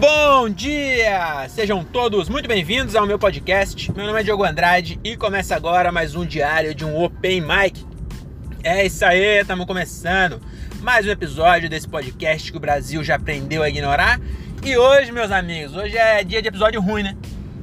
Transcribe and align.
Bom 0.00 0.48
dia! 0.48 1.46
Sejam 1.50 1.84
todos 1.84 2.30
muito 2.30 2.48
bem-vindos 2.48 2.96
ao 2.96 3.06
meu 3.06 3.18
podcast. 3.18 3.92
Meu 3.92 4.06
nome 4.06 4.18
é 4.18 4.22
Diogo 4.22 4.44
Andrade 4.44 4.98
e 5.04 5.14
começa 5.14 5.54
agora 5.54 5.92
mais 5.92 6.14
um 6.14 6.24
diário 6.24 6.74
de 6.74 6.86
um 6.86 6.98
Open 7.04 7.42
Mic. 7.42 7.84
É 8.62 8.86
isso 8.86 9.04
aí, 9.04 9.40
estamos 9.42 9.66
começando 9.66 10.40
mais 10.80 11.06
um 11.06 11.10
episódio 11.10 11.68
desse 11.68 11.86
podcast 11.86 12.50
que 12.50 12.56
o 12.56 12.60
Brasil 12.60 13.04
já 13.04 13.16
aprendeu 13.16 13.62
a 13.62 13.68
ignorar. 13.68 14.18
E 14.64 14.74
hoje, 14.74 15.12
meus 15.12 15.30
amigos, 15.30 15.76
hoje 15.76 15.98
é 15.98 16.24
dia 16.24 16.40
de 16.40 16.48
episódio 16.48 16.80
ruim, 16.80 17.02
né? 17.02 17.14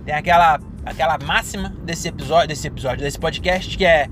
Tem 0.06 0.14
aquela, 0.14 0.60
aquela 0.86 1.18
máxima 1.18 1.76
desse 1.82 2.08
episódio, 2.08 2.50
desse 2.50 2.68
episódio, 2.68 3.00
desse 3.04 3.18
podcast, 3.18 3.76
que 3.76 3.84
é 3.84 4.08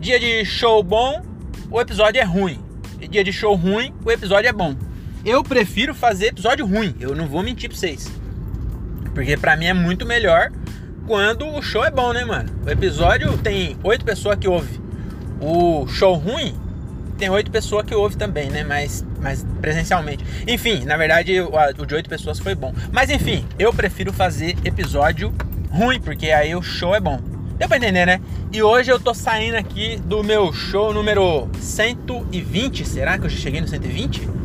dia 0.00 0.18
de 0.18 0.44
show 0.44 0.82
bom, 0.82 1.22
o 1.70 1.80
episódio 1.80 2.20
é 2.20 2.24
ruim. 2.24 2.58
E 3.00 3.06
dia 3.06 3.22
de 3.22 3.32
show 3.32 3.54
ruim, 3.54 3.94
o 4.04 4.10
episódio 4.10 4.48
é 4.48 4.52
bom. 4.52 4.74
Eu 5.24 5.42
prefiro 5.42 5.94
fazer 5.94 6.26
episódio 6.26 6.64
ruim, 6.66 6.94
eu 7.00 7.14
não 7.14 7.26
vou 7.26 7.42
mentir 7.42 7.68
pra 7.68 7.78
vocês. 7.78 8.10
Porque 9.14 9.36
pra 9.36 9.56
mim 9.56 9.66
é 9.66 9.74
muito 9.74 10.06
melhor 10.06 10.50
quando 11.06 11.46
o 11.46 11.60
show 11.60 11.84
é 11.84 11.90
bom, 11.90 12.12
né, 12.12 12.24
mano? 12.24 12.50
O 12.64 12.70
episódio 12.70 13.36
tem 13.38 13.76
oito 13.82 14.04
pessoas 14.04 14.38
que 14.38 14.46
ouvem. 14.46 14.80
O 15.40 15.86
show 15.88 16.14
ruim 16.14 16.54
tem 17.16 17.28
oito 17.28 17.50
pessoas 17.50 17.84
que 17.84 17.94
ouvem 17.94 18.16
também, 18.16 18.48
né? 18.48 18.62
Mas, 18.62 19.04
mas 19.20 19.44
presencialmente. 19.60 20.24
Enfim, 20.46 20.84
na 20.84 20.96
verdade, 20.96 21.40
o, 21.40 21.86
de 21.86 21.94
oito 21.94 22.08
pessoas 22.08 22.38
foi 22.38 22.54
bom. 22.54 22.72
Mas 22.92 23.10
enfim, 23.10 23.44
eu 23.58 23.72
prefiro 23.72 24.12
fazer 24.12 24.56
episódio 24.64 25.34
ruim, 25.70 26.00
porque 26.00 26.30
aí 26.30 26.54
o 26.54 26.62
show 26.62 26.94
é 26.94 27.00
bom. 27.00 27.20
Deu 27.58 27.66
pra 27.66 27.76
entender, 27.76 28.06
né? 28.06 28.20
E 28.52 28.62
hoje 28.62 28.92
eu 28.92 29.00
tô 29.00 29.12
saindo 29.12 29.56
aqui 29.56 29.96
do 30.04 30.22
meu 30.22 30.52
show 30.52 30.94
número 30.94 31.48
120. 31.60 32.86
Será 32.86 33.18
que 33.18 33.26
eu 33.26 33.30
já 33.30 33.36
cheguei 33.36 33.60
no 33.60 33.66
120? 33.66 34.37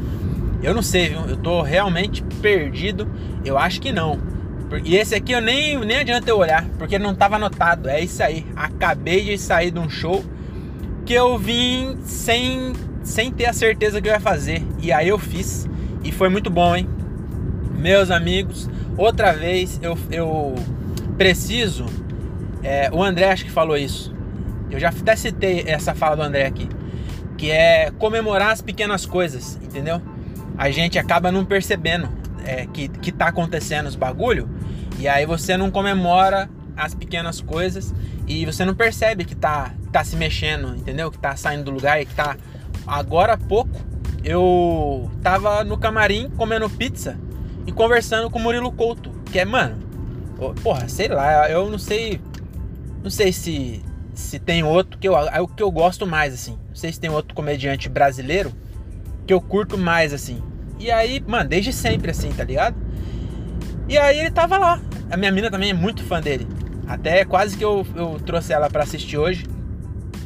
Eu 0.63 0.73
não 0.73 0.81
sei, 0.81 1.09
viu? 1.09 1.19
Eu 1.27 1.35
tô 1.35 1.61
realmente 1.61 2.23
perdido. 2.41 3.05
Eu 3.43 3.57
acho 3.57 3.81
que 3.81 3.91
não. 3.91 4.17
E 4.85 4.95
esse 4.95 5.13
aqui 5.13 5.33
eu 5.33 5.41
nem, 5.41 5.77
nem 5.77 5.97
adianta 5.97 6.31
eu 6.31 6.37
olhar, 6.37 6.65
porque 6.79 6.97
não 6.97 7.13
tava 7.13 7.35
anotado. 7.35 7.89
É 7.89 7.99
isso 7.99 8.23
aí. 8.23 8.45
Acabei 8.55 9.25
de 9.25 9.37
sair 9.37 9.71
de 9.71 9.79
um 9.79 9.89
show 9.89 10.23
que 11.05 11.13
eu 11.13 11.37
vim 11.37 11.97
sem, 12.05 12.71
sem 13.03 13.29
ter 13.29 13.45
a 13.45 13.53
certeza 13.53 14.01
que 14.01 14.07
eu 14.07 14.13
ia 14.13 14.21
fazer. 14.21 14.63
E 14.81 14.91
aí 14.91 15.09
eu 15.09 15.19
fiz. 15.19 15.67
E 16.01 16.13
foi 16.13 16.29
muito 16.29 16.49
bom, 16.49 16.73
hein? 16.73 16.87
Meus 17.75 18.09
amigos, 18.09 18.69
outra 18.97 19.33
vez 19.33 19.79
eu, 19.83 19.97
eu 20.09 20.55
preciso. 21.17 21.85
É, 22.63 22.89
o 22.89 23.03
André 23.03 23.29
acho 23.29 23.43
que 23.43 23.51
falou 23.51 23.75
isso. 23.75 24.15
Eu 24.71 24.79
já 24.79 24.89
até 24.89 25.15
citei 25.17 25.65
essa 25.67 25.93
fala 25.93 26.15
do 26.15 26.21
André 26.21 26.45
aqui. 26.45 26.69
Que 27.37 27.51
é 27.51 27.91
comemorar 27.99 28.51
as 28.51 28.61
pequenas 28.61 29.05
coisas, 29.05 29.59
entendeu? 29.61 30.01
A 30.57 30.69
gente 30.69 30.97
acaba 30.99 31.31
não 31.31 31.45
percebendo 31.45 32.09
é, 32.45 32.65
que, 32.67 32.87
que 32.87 33.11
tá 33.11 33.27
acontecendo 33.27 33.87
os 33.87 33.95
bagulho 33.95 34.49
e 34.99 35.07
aí 35.07 35.25
você 35.25 35.57
não 35.57 35.71
comemora 35.71 36.49
as 36.75 36.93
pequenas 36.93 37.41
coisas 37.41 37.93
e 38.27 38.45
você 38.45 38.65
não 38.65 38.75
percebe 38.75 39.25
que 39.25 39.35
tá, 39.35 39.71
tá 39.91 40.03
se 40.03 40.15
mexendo, 40.15 40.75
entendeu? 40.75 41.11
Que 41.11 41.17
tá 41.17 41.35
saindo 41.35 41.65
do 41.65 41.71
lugar 41.71 42.01
e 42.01 42.05
que 42.05 42.13
tá. 42.13 42.37
Agora 42.85 43.33
há 43.33 43.37
pouco 43.37 43.79
eu 44.23 45.11
tava 45.21 45.63
no 45.63 45.77
camarim 45.77 46.29
comendo 46.37 46.69
pizza 46.69 47.17
e 47.65 47.71
conversando 47.71 48.29
com 48.29 48.39
o 48.39 48.41
Murilo 48.41 48.71
Couto, 48.71 49.11
que 49.31 49.39
é, 49.39 49.45
mano, 49.45 49.77
porra, 50.61 50.87
sei 50.87 51.07
lá, 51.07 51.49
eu 51.49 51.69
não 51.69 51.77
sei. 51.77 52.21
Não 53.03 53.09
sei 53.09 53.33
se, 53.33 53.83
se 54.13 54.39
tem 54.39 54.63
outro 54.63 54.97
que 54.97 55.07
eu, 55.07 55.17
é 55.17 55.41
o 55.41 55.47
que 55.47 55.61
eu 55.61 55.69
gosto 55.69 56.07
mais, 56.07 56.33
assim. 56.33 56.57
Não 56.69 56.75
sei 56.75 56.93
se 56.93 56.99
tem 56.99 57.09
outro 57.09 57.33
comediante 57.35 57.89
brasileiro 57.89 58.53
que 59.25 59.33
eu 59.33 59.41
curto 59.41 59.77
mais, 59.77 60.13
assim. 60.13 60.41
E 60.79 60.91
aí, 60.91 61.23
mano, 61.25 61.49
desde 61.49 61.71
sempre, 61.71 62.11
assim, 62.11 62.31
tá 62.31 62.43
ligado? 62.43 62.75
E 63.87 63.97
aí 63.97 64.19
ele 64.19 64.31
tava 64.31 64.57
lá. 64.57 64.79
A 65.09 65.17
minha 65.17 65.31
mina 65.31 65.49
também 65.49 65.69
é 65.69 65.73
muito 65.73 66.03
fã 66.03 66.21
dele. 66.21 66.47
Até 66.87 67.23
quase 67.23 67.57
que 67.57 67.63
eu, 67.63 67.85
eu 67.95 68.19
trouxe 68.25 68.53
ela 68.53 68.69
para 68.69 68.83
assistir 68.83 69.17
hoje. 69.17 69.45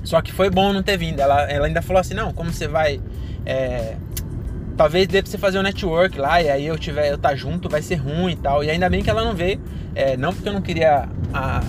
Só 0.03 0.21
que 0.21 0.31
foi 0.31 0.49
bom 0.49 0.71
não 0.73 0.81
ter 0.81 0.97
vindo. 0.97 1.19
Ela, 1.19 1.43
ela 1.43 1.67
ainda 1.67 1.81
falou 1.81 1.99
assim, 1.99 2.13
não, 2.13 2.31
como 2.33 2.51
você 2.51 2.67
vai. 2.67 3.01
É, 3.45 3.95
talvez 4.75 5.07
dê 5.07 5.21
pra 5.21 5.29
você 5.29 5.37
fazer 5.37 5.59
um 5.59 5.63
network 5.63 6.17
lá, 6.17 6.41
e 6.41 6.49
aí 6.49 6.65
eu 6.65 6.77
tiver, 6.77 7.11
eu 7.11 7.17
tá 7.17 7.35
junto, 7.35 7.67
vai 7.67 7.81
ser 7.81 7.95
ruim 7.95 8.33
e 8.33 8.35
tal. 8.35 8.63
E 8.63 8.69
ainda 8.69 8.89
bem 8.89 9.03
que 9.03 9.09
ela 9.09 9.23
não 9.23 9.35
veio. 9.35 9.59
É, 9.93 10.15
não 10.15 10.33
porque 10.33 10.47
eu 10.47 10.53
não 10.53 10.61
queria 10.61 11.09
a, 11.33 11.61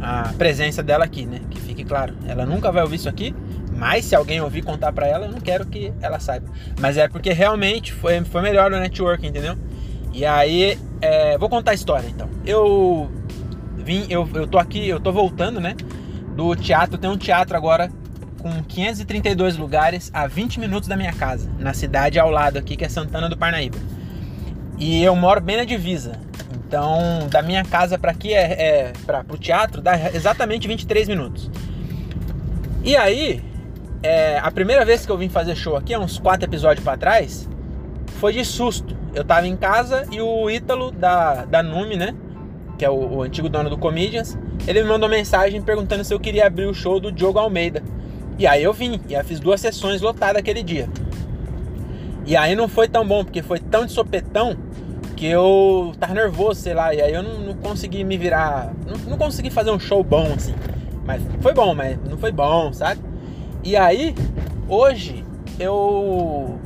a 0.00 0.32
presença 0.36 0.82
dela 0.82 1.04
aqui, 1.04 1.24
né? 1.24 1.40
Que 1.50 1.60
fique 1.60 1.84
claro. 1.84 2.14
Ela 2.26 2.44
nunca 2.44 2.70
vai 2.70 2.82
ouvir 2.82 2.96
isso 2.96 3.08
aqui. 3.08 3.34
Mas 3.80 4.04
se 4.04 4.14
alguém 4.14 4.42
ouvir 4.42 4.60
contar 4.60 4.92
para 4.92 5.06
ela, 5.06 5.24
eu 5.24 5.32
não 5.32 5.40
quero 5.40 5.64
que 5.64 5.90
ela 6.02 6.20
saiba. 6.20 6.46
Mas 6.78 6.98
é 6.98 7.08
porque 7.08 7.32
realmente 7.32 7.94
foi, 7.94 8.22
foi 8.24 8.42
melhor 8.42 8.70
no 8.70 8.78
network, 8.78 9.26
entendeu? 9.26 9.56
E 10.12 10.26
aí, 10.26 10.78
é, 11.00 11.38
vou 11.38 11.48
contar 11.48 11.70
a 11.70 11.74
história 11.74 12.06
então. 12.06 12.28
Eu 12.44 13.10
vim, 13.78 14.04
eu, 14.10 14.28
eu 14.34 14.46
tô 14.46 14.58
aqui, 14.58 14.86
eu 14.86 15.00
tô 15.00 15.10
voltando, 15.10 15.60
né? 15.60 15.74
Do 16.36 16.54
teatro, 16.54 16.98
tem 16.98 17.08
um 17.08 17.16
teatro 17.16 17.56
agora 17.56 17.90
com 18.38 18.62
532 18.62 19.56
lugares 19.56 20.10
a 20.12 20.26
20 20.26 20.60
minutos 20.60 20.86
da 20.86 20.94
minha 20.94 21.14
casa, 21.14 21.50
na 21.58 21.72
cidade 21.72 22.18
ao 22.18 22.30
lado 22.30 22.58
aqui, 22.58 22.76
que 22.76 22.84
é 22.84 22.88
Santana 22.88 23.30
do 23.30 23.36
Parnaíba. 23.38 23.78
E 24.78 25.02
eu 25.02 25.16
moro 25.16 25.40
bem 25.40 25.56
na 25.56 25.64
divisa. 25.64 26.20
Então, 26.54 27.26
da 27.30 27.40
minha 27.40 27.64
casa 27.64 27.98
para 27.98 28.10
aqui 28.10 28.34
é, 28.34 28.42
é 28.42 28.92
para 29.06 29.24
o 29.26 29.38
teatro 29.38 29.80
dá 29.80 30.12
exatamente 30.12 30.68
23 30.68 31.08
minutos. 31.08 31.50
E 32.84 32.94
aí, 32.94 33.42
é, 34.02 34.38
a 34.38 34.50
primeira 34.50 34.84
vez 34.84 35.04
que 35.04 35.12
eu 35.12 35.18
vim 35.18 35.28
fazer 35.28 35.54
show 35.54 35.76
aqui, 35.76 35.96
uns 35.96 36.18
quatro 36.18 36.48
episódios 36.48 36.84
para 36.84 36.96
trás, 36.96 37.48
foi 38.18 38.32
de 38.32 38.44
susto. 38.44 38.96
Eu 39.14 39.24
tava 39.24 39.46
em 39.46 39.56
casa 39.56 40.06
e 40.10 40.20
o 40.20 40.48
Ítalo 40.48 40.90
da, 40.90 41.44
da 41.44 41.62
Nume, 41.62 41.96
né? 41.96 42.14
Que 42.78 42.84
é 42.84 42.90
o, 42.90 43.16
o 43.16 43.22
antigo 43.22 43.48
dono 43.48 43.68
do 43.68 43.76
Comedians, 43.76 44.38
ele 44.66 44.82
me 44.82 44.88
mandou 44.88 45.08
mensagem 45.08 45.60
perguntando 45.60 46.04
se 46.04 46.14
eu 46.14 46.20
queria 46.20 46.46
abrir 46.46 46.66
o 46.66 46.74
show 46.74 46.98
do 46.98 47.12
Diogo 47.12 47.38
Almeida. 47.38 47.82
E 48.38 48.46
aí 48.46 48.62
eu 48.62 48.72
vim, 48.72 49.00
e 49.08 49.14
aí 49.14 49.22
fiz 49.22 49.38
duas 49.38 49.60
sessões 49.60 50.00
lotadas 50.00 50.36
aquele 50.36 50.62
dia. 50.62 50.88
E 52.24 52.36
aí 52.36 52.54
não 52.54 52.68
foi 52.68 52.88
tão 52.88 53.06
bom, 53.06 53.24
porque 53.24 53.42
foi 53.42 53.58
tão 53.58 53.84
de 53.84 53.92
sopetão 53.92 54.56
que 55.16 55.26
eu 55.26 55.92
tava 56.00 56.14
nervoso, 56.14 56.60
sei 56.60 56.72
lá, 56.72 56.94
e 56.94 57.02
aí 57.02 57.12
eu 57.12 57.22
não, 57.22 57.38
não 57.40 57.54
consegui 57.54 58.02
me 58.04 58.16
virar. 58.16 58.72
Não, 58.86 59.10
não 59.10 59.18
consegui 59.18 59.50
fazer 59.50 59.70
um 59.70 59.78
show 59.78 60.02
bom 60.02 60.32
assim. 60.34 60.54
Mas 61.04 61.22
foi 61.40 61.52
bom, 61.52 61.74
mas 61.74 61.98
não 62.08 62.16
foi 62.16 62.32
bom, 62.32 62.72
sabe? 62.72 63.09
E 63.62 63.76
aí, 63.76 64.14
hoje, 64.68 65.24
eu, 65.58 66.58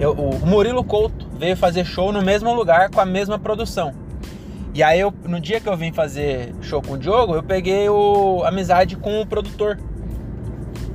eu. 0.00 0.12
O 0.12 0.46
Murilo 0.46 0.82
Couto 0.82 1.26
veio 1.38 1.56
fazer 1.56 1.84
show 1.84 2.10
no 2.10 2.22
mesmo 2.22 2.54
lugar 2.54 2.90
com 2.90 3.00
a 3.00 3.04
mesma 3.04 3.38
produção. 3.38 3.92
E 4.72 4.82
aí, 4.82 4.98
eu, 4.98 5.12
no 5.24 5.38
dia 5.38 5.60
que 5.60 5.68
eu 5.68 5.76
vim 5.76 5.92
fazer 5.92 6.54
show 6.62 6.80
com 6.80 6.94
o 6.94 6.98
Diogo, 6.98 7.34
eu 7.34 7.42
peguei 7.42 7.88
o, 7.88 8.42
amizade 8.44 8.96
com 8.96 9.20
o 9.20 9.26
produtor. 9.26 9.78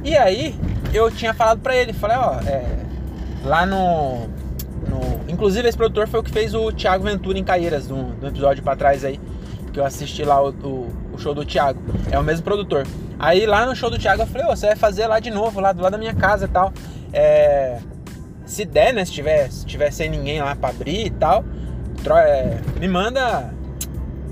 E 0.04 0.18
aí, 0.18 0.56
eu 0.94 1.12
tinha 1.12 1.34
falado 1.34 1.60
pra 1.60 1.76
ele, 1.76 1.94
falei, 1.94 2.18
ó, 2.18 2.40
é, 2.42 2.66
lá 3.46 3.66
no, 3.66 4.28
no, 4.88 5.20
Inclusive, 5.30 5.68
esse 5.68 5.78
produtor 5.78 6.08
foi 6.08 6.20
o 6.20 6.24
que 6.24 6.32
fez 6.32 6.56
o 6.56 6.72
Thiago 6.72 7.04
Ventura 7.04 7.38
em 7.38 7.44
Caeiras, 7.44 7.88
no, 7.88 8.16
no 8.16 8.28
episódio 8.28 8.64
pra 8.64 8.76
trás 8.76 9.06
aí, 9.06 9.20
que 9.72 9.80
eu 9.80 9.86
assisti 9.86 10.24
lá 10.24 10.44
o, 10.44 10.50
o, 10.50 10.92
o 11.14 11.18
show 11.20 11.36
do 11.36 11.46
Thiago. 11.46 11.80
É 12.12 12.18
o 12.18 12.24
mesmo 12.24 12.44
produtor. 12.44 12.86
Aí 13.20 13.46
lá 13.46 13.66
no 13.66 13.76
show 13.76 13.90
do 13.90 14.00
Thiago 14.00 14.22
eu 14.22 14.28
falei, 14.28 14.48
oh, 14.50 14.56
você 14.56 14.68
vai 14.68 14.76
fazer 14.78 15.06
lá 15.06 15.20
de 15.20 15.30
novo, 15.30 15.60
lá 15.60 15.74
do 15.74 15.82
lado 15.82 15.92
da 15.92 15.98
minha 15.98 16.16
casa 16.16 16.46
e 16.46 16.48
tal. 16.48 16.74
É, 17.12 17.80
se 18.46 18.64
der, 18.64 18.94
né? 18.94 19.04
Se 19.04 19.12
tiver, 19.12 19.52
se 19.52 19.66
tiver 19.66 19.92
sem 19.92 20.10
ninguém 20.10 20.42
lá 20.42 20.56
pra 20.56 20.70
abrir 20.70 21.08
e 21.08 21.10
tal, 21.10 21.44
é, 22.16 22.60
me 22.80 22.88
manda. 22.88 23.54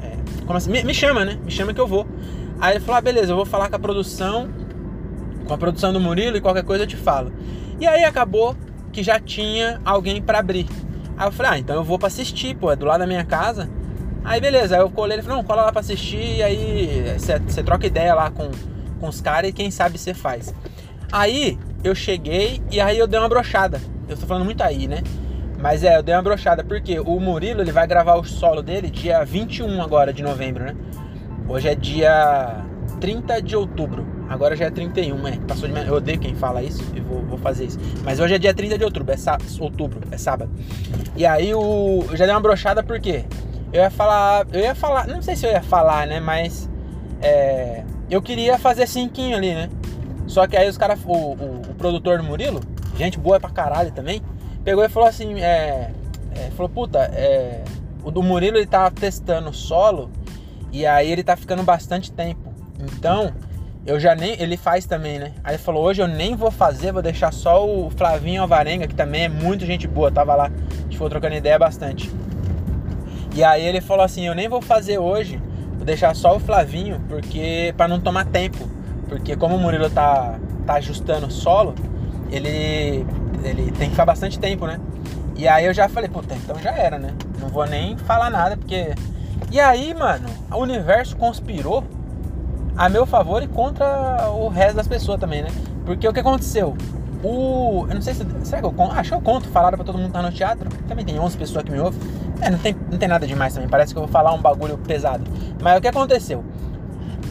É, 0.01 0.53
assim? 0.53 0.71
Me, 0.71 0.83
me, 0.83 0.93
chama, 0.93 1.25
né? 1.25 1.37
Me 1.43 1.51
chama 1.51 1.73
que 1.73 1.81
eu 1.81 1.87
vou. 1.87 2.07
Aí 2.61 2.75
ele 2.75 2.79
falou, 2.79 2.97
ah, 2.97 3.01
beleza, 3.01 3.33
eu 3.33 3.35
vou 3.35 3.45
falar 3.45 3.69
com 3.69 3.75
a 3.75 3.79
produção, 3.79 4.49
com 5.45 5.53
a 5.53 5.57
produção 5.57 5.91
do 5.91 5.99
Murilo 5.99 6.37
e 6.37 6.41
qualquer 6.41 6.63
coisa 6.63 6.85
eu 6.85 6.87
te 6.87 6.95
falo. 6.95 7.33
E 7.79 7.85
aí 7.85 8.05
acabou 8.05 8.55
que 8.93 9.03
já 9.03 9.19
tinha 9.19 9.81
alguém 9.83 10.21
para 10.21 10.39
abrir. 10.39 10.65
Aí 11.17 11.27
eu 11.27 11.31
falei, 11.31 11.51
ah, 11.51 11.59
então 11.59 11.75
eu 11.75 11.83
vou 11.83 11.99
pra 11.99 12.07
assistir, 12.07 12.55
pô, 12.55 12.71
é 12.71 12.75
do 12.75 12.85
lado 12.85 13.01
da 13.01 13.07
minha 13.07 13.25
casa. 13.25 13.69
Aí 14.23 14.41
beleza, 14.41 14.75
aí 14.75 14.81
eu 14.81 14.89
colei, 14.89 15.17
ele 15.17 15.23
falou, 15.23 15.37
não, 15.37 15.43
cola 15.43 15.63
lá 15.63 15.71
pra 15.71 15.81
assistir, 15.81 16.37
e 16.37 16.43
aí 16.43 17.15
você 17.17 17.63
troca 17.63 17.85
ideia 17.85 18.13
lá 18.13 18.29
com, 18.31 18.49
com 18.97 19.07
os 19.07 19.21
caras 19.21 19.49
e 19.49 19.53
quem 19.53 19.71
sabe 19.71 19.97
você 19.97 20.13
faz. 20.13 20.53
Aí 21.11 21.57
eu 21.83 21.95
cheguei 21.95 22.61
e 22.71 22.79
aí 22.79 22.97
eu 22.97 23.07
dei 23.07 23.19
uma 23.19 23.29
brochada. 23.29 23.79
Eu 24.07 24.17
tô 24.17 24.25
falando 24.25 24.45
muito 24.45 24.61
aí, 24.61 24.87
né? 24.87 25.01
Mas 25.59 25.83
é, 25.83 25.97
eu 25.97 26.03
dei 26.03 26.13
uma 26.13 26.21
brochada 26.21 26.63
porque 26.63 26.99
o 26.99 27.19
Murilo 27.19 27.61
ele 27.61 27.71
vai 27.71 27.87
gravar 27.87 28.15
o 28.15 28.23
solo 28.23 28.61
dele 28.61 28.89
dia 28.89 29.23
21 29.23 29.81
agora 29.81 30.13
de 30.13 30.21
novembro, 30.21 30.63
né? 30.63 30.75
Hoje 31.47 31.67
é 31.67 31.75
dia 31.75 32.63
30 32.99 33.41
de 33.41 33.55
outubro. 33.55 34.05
Agora 34.29 34.55
já 34.55 34.65
é 34.65 34.69
31, 34.69 35.27
é. 35.27 35.37
Passou 35.47 35.69
de 35.69 35.87
Eu 35.87 35.95
odeio 35.95 36.19
quem 36.19 36.35
fala 36.35 36.61
isso 36.61 36.83
e 36.93 36.99
vou, 36.99 37.21
vou 37.23 37.37
fazer 37.37 37.65
isso. 37.65 37.79
Mas 38.03 38.19
hoje 38.19 38.35
é 38.35 38.37
dia 38.37 38.53
30 38.53 38.77
de 38.77 38.83
outubro, 38.83 39.13
é 39.13 39.17
sá... 39.17 39.37
outubro, 39.59 40.01
é 40.11 40.17
sábado. 40.17 40.51
E 41.15 41.25
aí 41.25 41.53
o. 41.53 42.05
Eu 42.09 42.17
já 42.17 42.25
dei 42.25 42.33
uma 42.33 42.41
brochada 42.41 42.83
porque 42.83 43.23
eu 43.71 43.81
ia 43.81 43.89
falar. 43.89 44.45
Eu 44.51 44.59
ia 44.59 44.75
falar. 44.75 45.07
Não 45.07 45.21
sei 45.21 45.35
se 45.35 45.45
eu 45.45 45.51
ia 45.51 45.61
falar, 45.61 46.05
né? 46.05 46.19
Mas. 46.19 46.69
É, 47.21 47.83
eu 48.09 48.21
queria 48.21 48.57
fazer 48.57 48.87
cinquinho 48.87 49.35
ali, 49.35 49.53
né? 49.53 49.69
Só 50.27 50.45
que 50.47 50.57
aí 50.57 50.67
os 50.67 50.77
caras, 50.77 50.99
o, 51.05 51.11
o, 51.11 51.61
o, 51.69 51.75
produtor 51.75 52.17
do 52.17 52.23
Murilo, 52.23 52.61
gente 52.97 53.17
boa 53.17 53.39
pra 53.39 53.49
caralho 53.49 53.91
também, 53.91 54.21
pegou 54.63 54.83
e 54.83 54.89
falou 54.89 55.07
assim: 55.07 55.39
é, 55.41 55.91
é, 56.35 56.51
falou, 56.55 56.69
puta, 56.69 56.99
é, 57.13 57.63
o 58.03 58.11
do 58.11 58.21
Murilo 58.21 58.57
ele 58.57 58.67
tá 58.67 58.89
testando 58.91 59.53
solo 59.53 60.09
e 60.71 60.85
aí 60.85 61.11
ele 61.11 61.23
tá 61.23 61.35
ficando 61.35 61.63
bastante 61.63 62.11
tempo. 62.11 62.53
Então, 62.79 63.33
eu 63.85 63.99
já 63.99 64.13
nem. 64.13 64.39
Ele 64.39 64.57
faz 64.57 64.85
também, 64.85 65.17
né? 65.17 65.31
Aí 65.43 65.55
ele 65.55 65.63
falou: 65.63 65.83
hoje 65.83 66.01
eu 66.01 66.07
nem 66.07 66.35
vou 66.35 66.51
fazer, 66.51 66.91
vou 66.91 67.01
deixar 67.01 67.31
só 67.31 67.65
o 67.65 67.89
Flavinho 67.89 68.41
Alvarenga, 68.41 68.85
que 68.85 68.95
também 68.95 69.23
é 69.23 69.29
muito 69.29 69.65
gente 69.65 69.87
boa, 69.87 70.11
tava 70.11 70.35
lá, 70.35 70.47
a 70.47 70.81
gente 70.83 70.97
foi 70.97 71.09
trocando 71.09 71.35
ideia 71.35 71.57
bastante. 71.57 72.11
E 73.33 73.43
aí 73.43 73.63
ele 73.65 73.79
falou 73.79 74.03
assim: 74.03 74.27
eu 74.27 74.35
nem 74.35 74.49
vou 74.49 74.61
fazer 74.61 74.97
hoje, 74.97 75.41
deixar 75.87 76.15
só 76.15 76.35
o 76.35 76.39
Flavinho, 76.39 77.01
porque. 77.09 77.73
para 77.75 77.87
não 77.87 77.99
tomar 77.99 78.25
tempo. 78.25 78.69
Porque 79.07 79.35
como 79.37 79.55
o 79.55 79.59
Murilo 79.59 79.89
tá, 79.89 80.37
tá 80.65 80.73
ajustando 80.73 81.27
o 81.27 81.31
solo, 81.31 81.73
ele, 82.29 83.05
ele 83.41 83.71
tem 83.71 83.87
que 83.87 83.91
ficar 83.91 84.05
bastante 84.05 84.37
tempo, 84.37 84.67
né? 84.67 84.79
E 85.35 85.47
aí 85.47 85.65
eu 85.65 85.73
já 85.73 85.87
falei, 85.87 86.09
puta, 86.09 86.35
então 86.35 86.59
já 86.59 86.71
era, 86.71 86.99
né? 86.99 87.13
Não 87.39 87.47
vou 87.47 87.65
nem 87.65 87.97
falar 87.97 88.29
nada, 88.29 88.57
porque. 88.57 88.93
E 89.49 89.59
aí, 89.59 89.93
mano, 89.93 90.27
o 90.51 90.57
universo 90.57 91.15
conspirou 91.15 91.83
a 92.75 92.89
meu 92.89 93.05
favor 93.05 93.41
e 93.41 93.47
contra 93.47 94.29
o 94.29 94.49
resto 94.49 94.75
das 94.75 94.87
pessoas 94.87 95.19
também, 95.19 95.41
né? 95.41 95.49
Porque 95.85 96.05
o 96.05 96.11
que 96.11 96.19
aconteceu? 96.19 96.75
O. 97.23 97.85
Eu 97.87 97.95
não 97.95 98.01
sei 98.01 98.13
se. 98.13 98.25
Será 98.43 98.61
que 98.61 98.67
eu 98.67 98.73
conto? 98.73 98.93
Acho 98.93 99.09
que 99.11 99.15
eu 99.15 99.21
conto, 99.21 99.47
falaram 99.47 99.77
pra 99.77 99.85
todo 99.85 99.97
mundo 99.97 100.07
que 100.07 100.13
tá 100.13 100.21
no 100.21 100.31
teatro. 100.33 100.69
Também 100.85 101.05
tem 101.05 101.17
11 101.17 101.37
pessoas 101.37 101.63
que 101.63 101.71
me 101.71 101.79
ouvem. 101.79 101.99
É, 102.41 102.49
não 102.49 102.59
tem, 102.59 102.75
não 102.91 102.97
tem 102.97 103.07
nada 103.07 103.25
demais 103.25 103.53
também. 103.53 103.69
Parece 103.69 103.93
que 103.93 103.97
eu 103.97 104.03
vou 104.03 104.11
falar 104.11 104.33
um 104.33 104.41
bagulho 104.41 104.77
pesado. 104.77 105.23
Mas 105.61 105.77
o 105.77 105.81
que 105.81 105.87
aconteceu? 105.87 106.43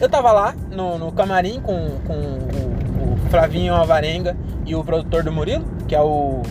Eu 0.01 0.09
tava 0.09 0.31
lá 0.33 0.55
no, 0.71 0.99
no 0.99 1.13
camarim 1.13 1.61
com, 1.61 1.99
com 2.07 2.13
o, 2.13 3.15
o, 3.15 3.17
Flavinho 3.31 3.75
Alvarenga 3.75 4.37
e 4.65 4.75
o 4.75 4.85
produtor 4.85 5.23
do 5.23 5.33
Murilo, 5.33 5.65
que 5.89 5.95
é 5.95 6.01
o, 6.01 6.43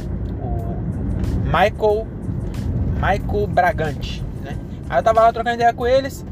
o 0.41 0.75
Michael. 1.45 2.07
Michael 2.95 3.47
Bragante, 3.47 4.23
né? 4.41 4.57
Aí 4.89 4.99
eu 4.99 5.03
tava 5.03 5.21
lá 5.21 5.31
trocando 5.31 5.55
ideia 5.55 5.73
com 5.73 5.85
eles. 5.85 6.25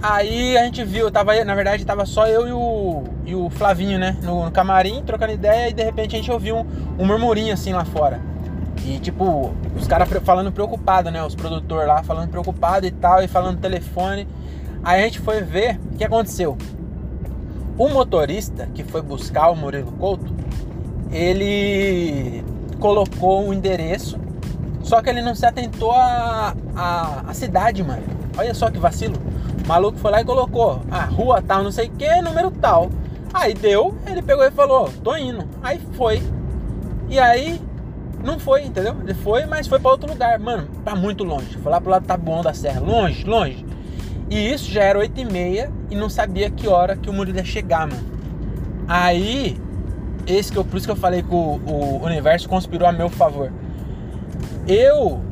Aí 0.00 0.56
a 0.56 0.64
gente 0.64 0.84
viu, 0.84 1.10
tava, 1.10 1.44
na 1.44 1.54
verdade 1.54 1.84
tava 1.84 2.06
só 2.06 2.26
eu 2.26 2.46
e 2.46 2.52
o, 2.52 3.04
e 3.26 3.34
o 3.34 3.50
Flavinho, 3.50 3.98
né? 3.98 4.16
No, 4.22 4.44
no 4.44 4.50
camarim, 4.50 5.02
trocando 5.02 5.32
ideia, 5.32 5.68
e 5.68 5.72
de 5.72 5.82
repente 5.82 6.14
a 6.14 6.18
gente 6.18 6.30
ouviu 6.30 6.56
um, 6.56 6.66
um 6.98 7.06
murmurinho 7.06 7.52
assim 7.52 7.72
lá 7.72 7.84
fora. 7.84 8.20
E 8.84 8.98
tipo, 8.98 9.54
os 9.74 9.88
caras 9.88 10.08
falando 10.22 10.52
preocupado, 10.52 11.10
né? 11.10 11.24
Os 11.24 11.34
produtores 11.34 11.88
lá 11.88 12.02
falando 12.02 12.28
preocupado 12.28 12.86
e 12.86 12.90
tal, 12.90 13.22
e 13.22 13.28
falando 13.28 13.58
telefone. 13.58 14.28
Aí 14.82 15.00
a 15.00 15.04
gente 15.04 15.20
foi 15.20 15.40
ver 15.40 15.80
o 15.92 15.96
que 15.96 16.04
aconteceu. 16.04 16.58
O 17.78 17.88
motorista 17.88 18.68
que 18.74 18.84
foi 18.84 19.00
buscar 19.00 19.48
o 19.48 19.56
Murilo 19.56 19.90
Couto, 19.92 20.32
ele 21.10 22.44
colocou 22.78 23.42
um 23.42 23.54
endereço, 23.54 24.18
só 24.82 25.00
que 25.00 25.08
ele 25.08 25.22
não 25.22 25.34
se 25.34 25.46
atentou 25.46 25.90
à 25.90 26.54
a, 26.76 26.80
a, 26.80 27.30
a, 27.30 27.34
cidade, 27.34 27.82
mano. 27.82 28.02
Olha 28.36 28.52
só 28.52 28.70
que 28.70 28.78
vacilo. 28.78 29.16
O 29.64 29.66
maluco 29.66 29.96
foi 29.98 30.10
lá 30.10 30.20
e 30.20 30.24
colocou 30.24 30.82
a 30.90 31.04
rua 31.04 31.40
tal, 31.40 31.64
não 31.64 31.72
sei 31.72 31.88
o 31.88 31.90
que, 31.92 32.20
número 32.20 32.50
tal. 32.50 32.90
Aí 33.32 33.54
deu, 33.54 33.94
ele 34.06 34.20
pegou 34.20 34.44
e 34.44 34.50
falou, 34.50 34.90
tô 35.02 35.16
indo. 35.16 35.48
Aí 35.62 35.80
foi. 35.94 36.22
E 37.08 37.18
aí 37.18 37.60
não 38.24 38.38
foi, 38.38 38.64
entendeu? 38.64 38.96
Ele 39.02 39.14
foi, 39.14 39.44
mas 39.46 39.66
foi 39.66 39.78
para 39.78 39.90
outro 39.90 40.08
lugar. 40.10 40.38
Mano, 40.38 40.66
tá 40.84 40.96
muito 40.96 41.22
longe. 41.22 41.58
Foi 41.58 41.70
lá 41.70 41.80
pro 41.80 41.90
lado 41.90 42.02
do 42.02 42.08
Tabuão 42.08 42.42
da 42.42 42.54
Serra. 42.54 42.80
Longe, 42.80 43.24
longe. 43.24 43.64
E 44.30 44.52
isso 44.52 44.70
já 44.70 44.82
era 44.82 44.98
8 44.98 45.20
e 45.20 45.24
meia 45.24 45.70
e 45.90 45.94
não 45.94 46.08
sabia 46.08 46.50
que 46.50 46.66
hora 46.66 46.96
que 46.96 47.10
o 47.10 47.12
Murilo 47.12 47.38
ia 47.38 47.44
chegar, 47.44 47.86
mano. 47.86 48.02
Aí, 48.88 49.60
esse 50.26 50.50
que 50.50 50.58
eu, 50.58 50.64
por 50.64 50.76
isso 50.76 50.86
que 50.86 50.92
eu 50.92 50.96
falei 50.96 51.22
que 51.22 51.34
o, 51.34 51.60
o 51.66 52.04
universo 52.04 52.48
conspirou 52.48 52.88
a 52.88 52.92
meu 52.92 53.08
favor. 53.10 53.52
Eu 54.66 55.22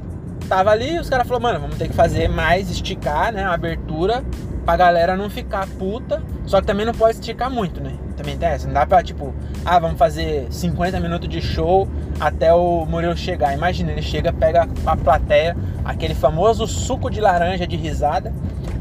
tava 0.49 0.71
ali, 0.71 0.99
os 0.99 1.09
caras 1.09 1.27
falaram, 1.27 1.43
mano, 1.43 1.61
vamos 1.61 1.77
ter 1.77 1.89
que 1.89 1.95
fazer 1.95 2.29
mais, 2.29 2.71
esticar, 2.71 3.33
né? 3.33 3.43
A 3.45 3.55
abertura 3.55 4.23
pra 4.65 4.77
galera 4.77 5.17
não 5.17 5.31
ficar 5.31 5.67
puta. 5.79 6.23
Só 6.45 6.61
que 6.61 6.67
também 6.67 6.85
não 6.85 6.95
pode 6.95 7.15
esticar 7.15 7.51
muito, 7.51 7.81
né? 7.81 7.95
Também 8.17 8.37
tem 8.37 8.51
essa. 8.51 8.67
Não 8.67 8.75
dá 8.75 8.85
pra, 8.85 9.03
tipo, 9.03 9.35
ah, 9.65 9.79
vamos 9.79 9.99
fazer 9.99 10.47
50 10.51 11.01
minutos 11.01 11.29
de 11.29 11.41
show 11.41 11.89
até 12.21 12.53
o 12.53 12.85
Murilo 12.87 13.17
chegar. 13.17 13.55
Imagina, 13.55 13.93
ele 13.93 14.03
chega, 14.03 14.33
pega 14.33 14.69
a 14.87 14.97
plateia, 14.97 15.57
aquele 15.85 16.15
famoso 16.15 16.67
suco 16.67 17.11
de 17.11 17.21
laranja 17.21 17.67
de 17.67 17.77
risada 17.77 18.33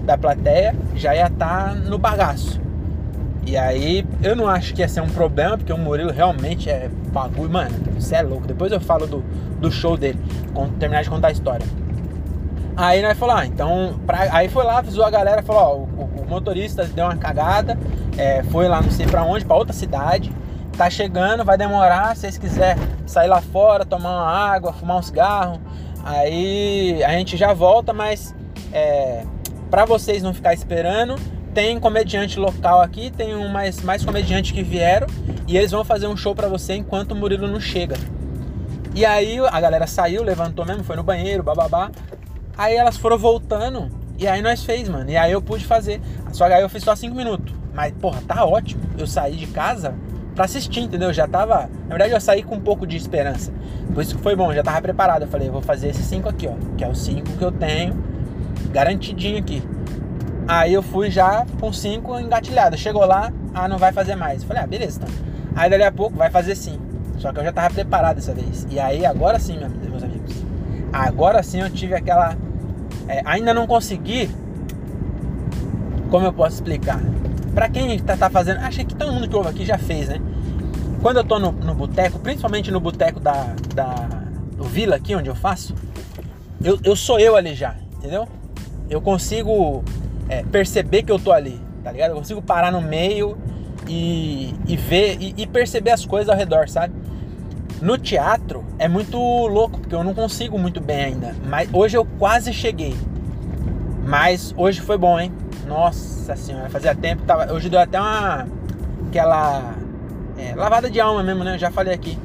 da 0.03 0.17
plateia, 0.17 0.75
já 0.95 1.15
ia 1.15 1.27
estar 1.27 1.69
tá 1.69 1.75
no 1.75 1.97
bagaço. 1.97 2.59
E 3.45 3.57
aí, 3.57 4.05
eu 4.21 4.35
não 4.35 4.47
acho 4.47 4.73
que 4.73 4.81
ia 4.81 4.87
ser 4.87 5.01
um 5.01 5.09
problema, 5.09 5.57
porque 5.57 5.73
o 5.73 5.77
Murilo 5.77 6.11
realmente 6.11 6.69
é 6.69 6.89
bagulho, 7.11 7.51
mano, 7.51 7.71
você 7.99 8.15
é 8.15 8.21
louco. 8.21 8.47
Depois 8.47 8.71
eu 8.71 8.79
falo 8.79 9.07
do, 9.07 9.23
do 9.59 9.71
show 9.71 9.97
dele, 9.97 10.19
quando 10.53 10.77
terminar 10.77 11.03
de 11.03 11.09
contar 11.09 11.29
a 11.29 11.31
história. 11.31 11.65
Aí 12.75 13.01
nós 13.01 13.17
falou, 13.17 13.35
ah, 13.35 13.45
então. 13.45 13.99
Pra... 14.05 14.27
Aí 14.31 14.47
foi 14.47 14.63
lá, 14.63 14.77
avisou 14.79 15.03
a 15.03 15.09
galera, 15.09 15.41
falou, 15.41 15.61
ó, 15.61 16.01
o, 16.01 16.21
o 16.23 16.29
motorista 16.29 16.85
deu 16.85 17.05
uma 17.05 17.17
cagada, 17.17 17.77
é, 18.17 18.43
foi 18.43 18.67
lá 18.67 18.81
não 18.81 18.91
sei 18.91 19.05
pra 19.05 19.23
onde, 19.23 19.43
pra 19.43 19.55
outra 19.55 19.73
cidade. 19.73 20.31
Tá 20.77 20.89
chegando, 20.89 21.44
vai 21.44 21.57
demorar. 21.57 22.15
Se 22.15 22.21
vocês 22.21 22.38
quiserem 22.38 22.81
sair 23.06 23.27
lá 23.27 23.41
fora, 23.41 23.85
tomar 23.85 24.09
uma 24.09 24.31
água, 24.31 24.73
fumar 24.73 24.97
um 24.97 25.01
cigarro, 25.01 25.59
aí 26.03 27.03
a 27.03 27.12
gente 27.12 27.38
já 27.38 27.53
volta, 27.53 27.94
mas 27.94 28.33
é, 28.71 29.23
para 29.69 29.85
vocês 29.85 30.23
não 30.23 30.33
ficar 30.33 30.53
esperando, 30.53 31.15
tem 31.53 31.79
comediante 31.79 32.39
local 32.39 32.81
aqui, 32.81 33.12
tem 33.12 33.35
um 33.35 33.50
mais, 33.50 33.81
mais 33.81 34.03
comediante 34.03 34.53
que 34.53 34.63
vieram 34.63 35.07
e 35.47 35.57
eles 35.57 35.71
vão 35.71 35.83
fazer 35.83 36.07
um 36.07 36.15
show 36.15 36.33
para 36.33 36.47
você 36.47 36.74
enquanto 36.75 37.12
o 37.12 37.15
Murilo 37.15 37.47
não 37.47 37.59
chega. 37.59 37.95
E 38.94 39.06
aí 39.06 39.39
a 39.39 39.62
galera 39.62 39.88
saiu, 39.88 40.24
levantou 40.24 40.65
mesmo, 40.65 40.83
foi 40.83 40.95
no 40.95 41.03
banheiro, 41.03 41.44
bababá. 41.44 41.91
Aí 42.57 42.75
elas 42.75 42.97
foram 42.97 43.17
voltando 43.17 43.89
e 44.17 44.27
aí 44.27 44.41
nós 44.41 44.63
fez, 44.63 44.88
mano. 44.88 45.09
E 45.09 45.17
aí 45.17 45.31
eu 45.31 45.41
pude 45.41 45.65
fazer. 45.65 46.01
Só 46.31 46.47
que 46.47 46.53
aí 46.53 46.62
eu 46.62 46.69
fiz 46.69 46.83
só 46.83 46.95
5 46.95 47.15
minutos. 47.15 47.53
Mas, 47.74 47.94
porra, 47.94 48.21
tá 48.27 48.45
ótimo. 48.45 48.81
Eu 48.97 49.07
saí 49.07 49.35
de 49.35 49.47
casa 49.47 49.95
pra 50.35 50.45
assistir, 50.45 50.81
entendeu? 50.81 51.11
Já 51.13 51.27
tava. 51.27 51.69
Na 51.83 51.89
verdade, 51.89 52.13
eu 52.13 52.21
saí 52.21 52.43
com 52.43 52.55
um 52.55 52.59
pouco 52.59 52.85
de 52.85 52.97
esperança. 52.97 53.51
Por 53.93 54.01
isso 54.01 54.15
que 54.15 54.21
foi 54.21 54.35
bom, 54.35 54.53
já 54.53 54.63
tava 54.63 54.81
preparado. 54.81 55.23
Eu 55.23 55.27
falei, 55.27 55.47
eu 55.47 55.51
vou 55.51 55.61
fazer 55.61 55.89
esses 55.89 56.05
5 56.05 56.29
aqui, 56.29 56.47
ó. 56.47 56.53
Que 56.77 56.83
é 56.83 56.87
o 56.87 56.95
5 56.95 57.37
que 57.37 57.43
eu 57.43 57.51
tenho. 57.51 58.01
Garantidinho 58.71 59.37
aqui. 59.37 59.61
Aí 60.47 60.73
eu 60.73 60.81
fui 60.81 61.09
já 61.11 61.45
com 61.59 61.71
5 61.71 62.19
engatilhado. 62.19 62.77
Chegou 62.77 63.05
lá, 63.05 63.31
ah, 63.53 63.67
não 63.67 63.77
vai 63.77 63.91
fazer 63.91 64.15
mais. 64.15 64.41
Eu 64.41 64.47
falei, 64.47 64.63
ah, 64.63 64.67
beleza, 64.67 64.99
então. 65.01 65.13
Aí 65.55 65.69
dali 65.69 65.83
a 65.83 65.91
pouco 65.91 66.17
vai 66.17 66.29
fazer 66.29 66.55
sim. 66.55 66.79
Só 67.17 67.31
que 67.31 67.39
eu 67.39 67.43
já 67.43 67.51
tava 67.51 67.73
preparado 67.73 68.15
dessa 68.15 68.33
vez. 68.33 68.65
E 68.69 68.79
aí, 68.79 69.05
agora 69.05 69.38
sim, 69.38 69.57
meus 69.57 70.03
amigos. 70.03 70.43
Agora 70.91 71.43
sim 71.43 71.61
eu 71.61 71.69
tive 71.69 71.93
aquela. 71.93 72.35
É, 73.07 73.21
ainda 73.25 73.53
não 73.53 73.67
consegui. 73.67 74.29
Como 76.09 76.25
eu 76.25 76.33
posso 76.33 76.55
explicar? 76.55 77.00
Pra 77.53 77.70
quem 77.70 78.00
tá, 78.00 78.15
tá 78.15 78.29
fazendo. 78.29 78.60
Acho 78.60 78.86
que 78.86 78.96
todo 78.96 79.12
mundo 79.12 79.27
que 79.27 79.36
ouve 79.36 79.50
aqui 79.50 79.65
já 79.65 79.77
fez, 79.77 80.10
né? 80.10 80.22
Quando 81.01 81.17
eu 81.17 81.24
tô 81.24 81.39
no, 81.39 81.51
no 81.51 81.74
boteco, 81.74 82.20
principalmente 82.20 82.72
no 82.72 82.79
boteco 82.79 83.20
da, 83.20 83.55
da, 83.74 83.93
do 84.55 84.63
Vila 84.63 84.96
aqui, 84.96 85.15
onde 85.15 85.29
eu 85.29 85.36
faço, 85.36 85.74
eu, 86.63 86.79
eu 86.84 86.96
sou 86.96 87.20
eu 87.20 87.36
ali 87.36 87.55
já, 87.55 87.75
entendeu? 87.98 88.27
Eu 88.89 89.01
consigo 89.01 89.84
é, 90.29 90.43
perceber 90.43 91.03
que 91.03 91.12
eu 91.12 91.17
tô 91.17 91.31
ali, 91.31 91.60
tá 91.84 91.91
ligado? 91.91 92.12
Eu 92.12 92.17
consigo 92.17 92.41
parar 92.41 92.72
no 92.72 92.81
meio 92.81 93.36
e, 93.88 94.53
e 94.67 94.77
ver 94.77 95.17
e, 95.20 95.34
e 95.38 95.48
perceber 95.48 95.91
as 95.91 96.05
coisas 96.05 96.29
ao 96.29 96.38
redor, 96.38 96.70
sabe? 96.70 96.93
No 97.81 97.98
teatro 97.98 98.63
é 98.77 98.88
muito 98.88 99.17
louco, 99.17 99.79
porque 99.79 99.96
eu 99.96 100.03
não 100.03 100.13
consigo 100.13 100.58
muito 100.60 100.79
bem 100.79 101.05
ainda. 101.05 101.36
Mas 101.48 101.67
hoje 101.74 101.98
eu 101.98 102.05
quase 102.20 102.53
cheguei. 102.53 102.96
Mas 104.05 104.53
hoje 104.55 104.81
foi 104.81 104.98
bom, 105.00 105.20
hein? 105.20 105.31
Nossa 105.71 106.35
senhora, 106.35 106.69
fazia 106.69 106.93
tempo. 106.93 107.23
Tava, 107.23 107.53
hoje 107.53 107.69
deu 107.69 107.79
até 107.79 107.97
uma. 107.97 108.45
aquela. 109.07 109.73
É, 110.37 110.53
lavada 110.53 110.89
de 110.89 110.99
alma 110.99 111.23
mesmo, 111.23 111.45
né? 111.45 111.55
Eu 111.55 111.59
já 111.59 111.71
falei 111.71 111.93
aqui. 111.93 112.19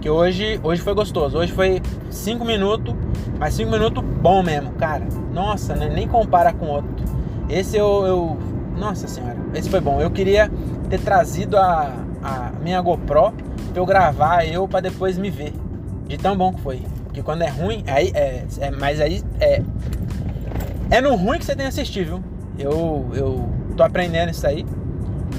Que 0.00 0.10
hoje, 0.10 0.58
hoje 0.60 0.82
foi 0.82 0.92
gostoso. 0.92 1.38
Hoje 1.38 1.52
foi 1.52 1.80
5 2.10 2.44
minutos, 2.44 2.92
mas 3.38 3.54
5 3.54 3.70
minutos 3.70 4.02
bom 4.02 4.42
mesmo, 4.42 4.72
cara. 4.72 5.06
Nossa, 5.32 5.76
né? 5.76 5.88
nem 5.88 6.08
compara 6.08 6.52
com 6.52 6.66
outro. 6.66 6.90
Esse 7.48 7.76
eu, 7.76 8.04
eu. 8.06 8.38
Nossa 8.76 9.06
senhora, 9.06 9.36
esse 9.54 9.70
foi 9.70 9.80
bom. 9.80 10.00
Eu 10.00 10.10
queria 10.10 10.50
ter 10.88 10.98
trazido 10.98 11.56
a, 11.58 11.94
a 12.24 12.50
minha 12.60 12.80
GoPro 12.80 13.30
pra 13.72 13.80
eu 13.80 13.86
gravar 13.86 14.44
eu 14.44 14.66
para 14.66 14.80
depois 14.80 15.16
me 15.16 15.30
ver. 15.30 15.52
De 16.08 16.18
tão 16.18 16.36
bom 16.36 16.52
que 16.52 16.60
foi. 16.60 16.82
Porque 17.04 17.22
quando 17.22 17.42
é 17.42 17.48
ruim, 17.48 17.84
aí 17.86 18.10
é, 18.14 18.44
é. 18.58 18.70
Mas 18.72 19.00
aí 19.00 19.22
é. 19.38 19.62
É 20.90 21.00
no 21.00 21.14
ruim 21.14 21.38
que 21.38 21.44
você 21.44 21.54
tem 21.54 21.66
que 21.66 21.68
assistir, 21.68 22.04
viu? 22.04 22.20
Eu, 22.60 23.10
eu 23.14 23.48
tô 23.76 23.82
aprendendo 23.82 24.30
isso 24.30 24.46
aí. 24.46 24.64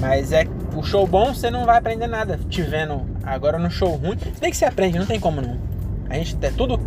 Mas 0.00 0.32
é 0.32 0.44
o 0.74 0.82
show 0.82 1.06
bom 1.06 1.32
você 1.32 1.50
não 1.50 1.64
vai 1.64 1.78
aprender 1.78 2.06
nada 2.06 2.38
te 2.48 2.62
vendo 2.62 3.02
agora 3.22 3.58
no 3.58 3.70
show 3.70 3.94
ruim. 3.94 4.16
Tem 4.16 4.50
que 4.50 4.56
se 4.56 4.64
aprende, 4.64 4.98
não 4.98 5.06
tem 5.06 5.20
como 5.20 5.40
não. 5.40 5.58
A 6.10 6.14
gente 6.14 6.36
é 6.42 6.50
tudo. 6.50 6.80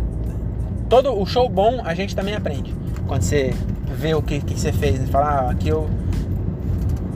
Todo 0.88 1.18
o 1.18 1.24
show 1.26 1.48
bom 1.48 1.80
a 1.84 1.94
gente 1.94 2.14
também 2.14 2.34
aprende. 2.34 2.74
Quando 3.06 3.22
você 3.22 3.54
vê 3.96 4.14
o 4.14 4.22
que, 4.22 4.40
que 4.40 4.58
você 4.58 4.72
fez 4.72 5.02
e 5.02 5.06
fala, 5.06 5.26
ah, 5.26 5.50
aqui 5.50 5.68
eu 5.68 5.88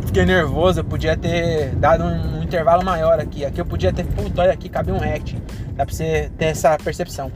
fiquei 0.07 0.25
nervoso, 0.25 0.81
eu 0.81 0.85
podia 0.85 1.17
ter 1.17 1.75
dado 1.77 2.03
um, 2.03 2.39
um, 2.39 2.43
intervalo 2.43 2.85
maior 2.85 3.21
aqui. 3.21 3.45
Aqui 3.45 3.61
eu 3.61 3.67
podia 3.67 3.93
ter, 3.93 4.05
puta, 4.05 4.43
olha 4.43 4.53
aqui, 4.53 4.69
cabe 4.69 4.91
um 4.91 4.97
act. 4.97 5.37
Dá 5.75 5.85
pra 5.85 5.95
você 5.95 6.31
ter 6.39 6.47
essa 6.47 6.77
percepção. 6.79 7.31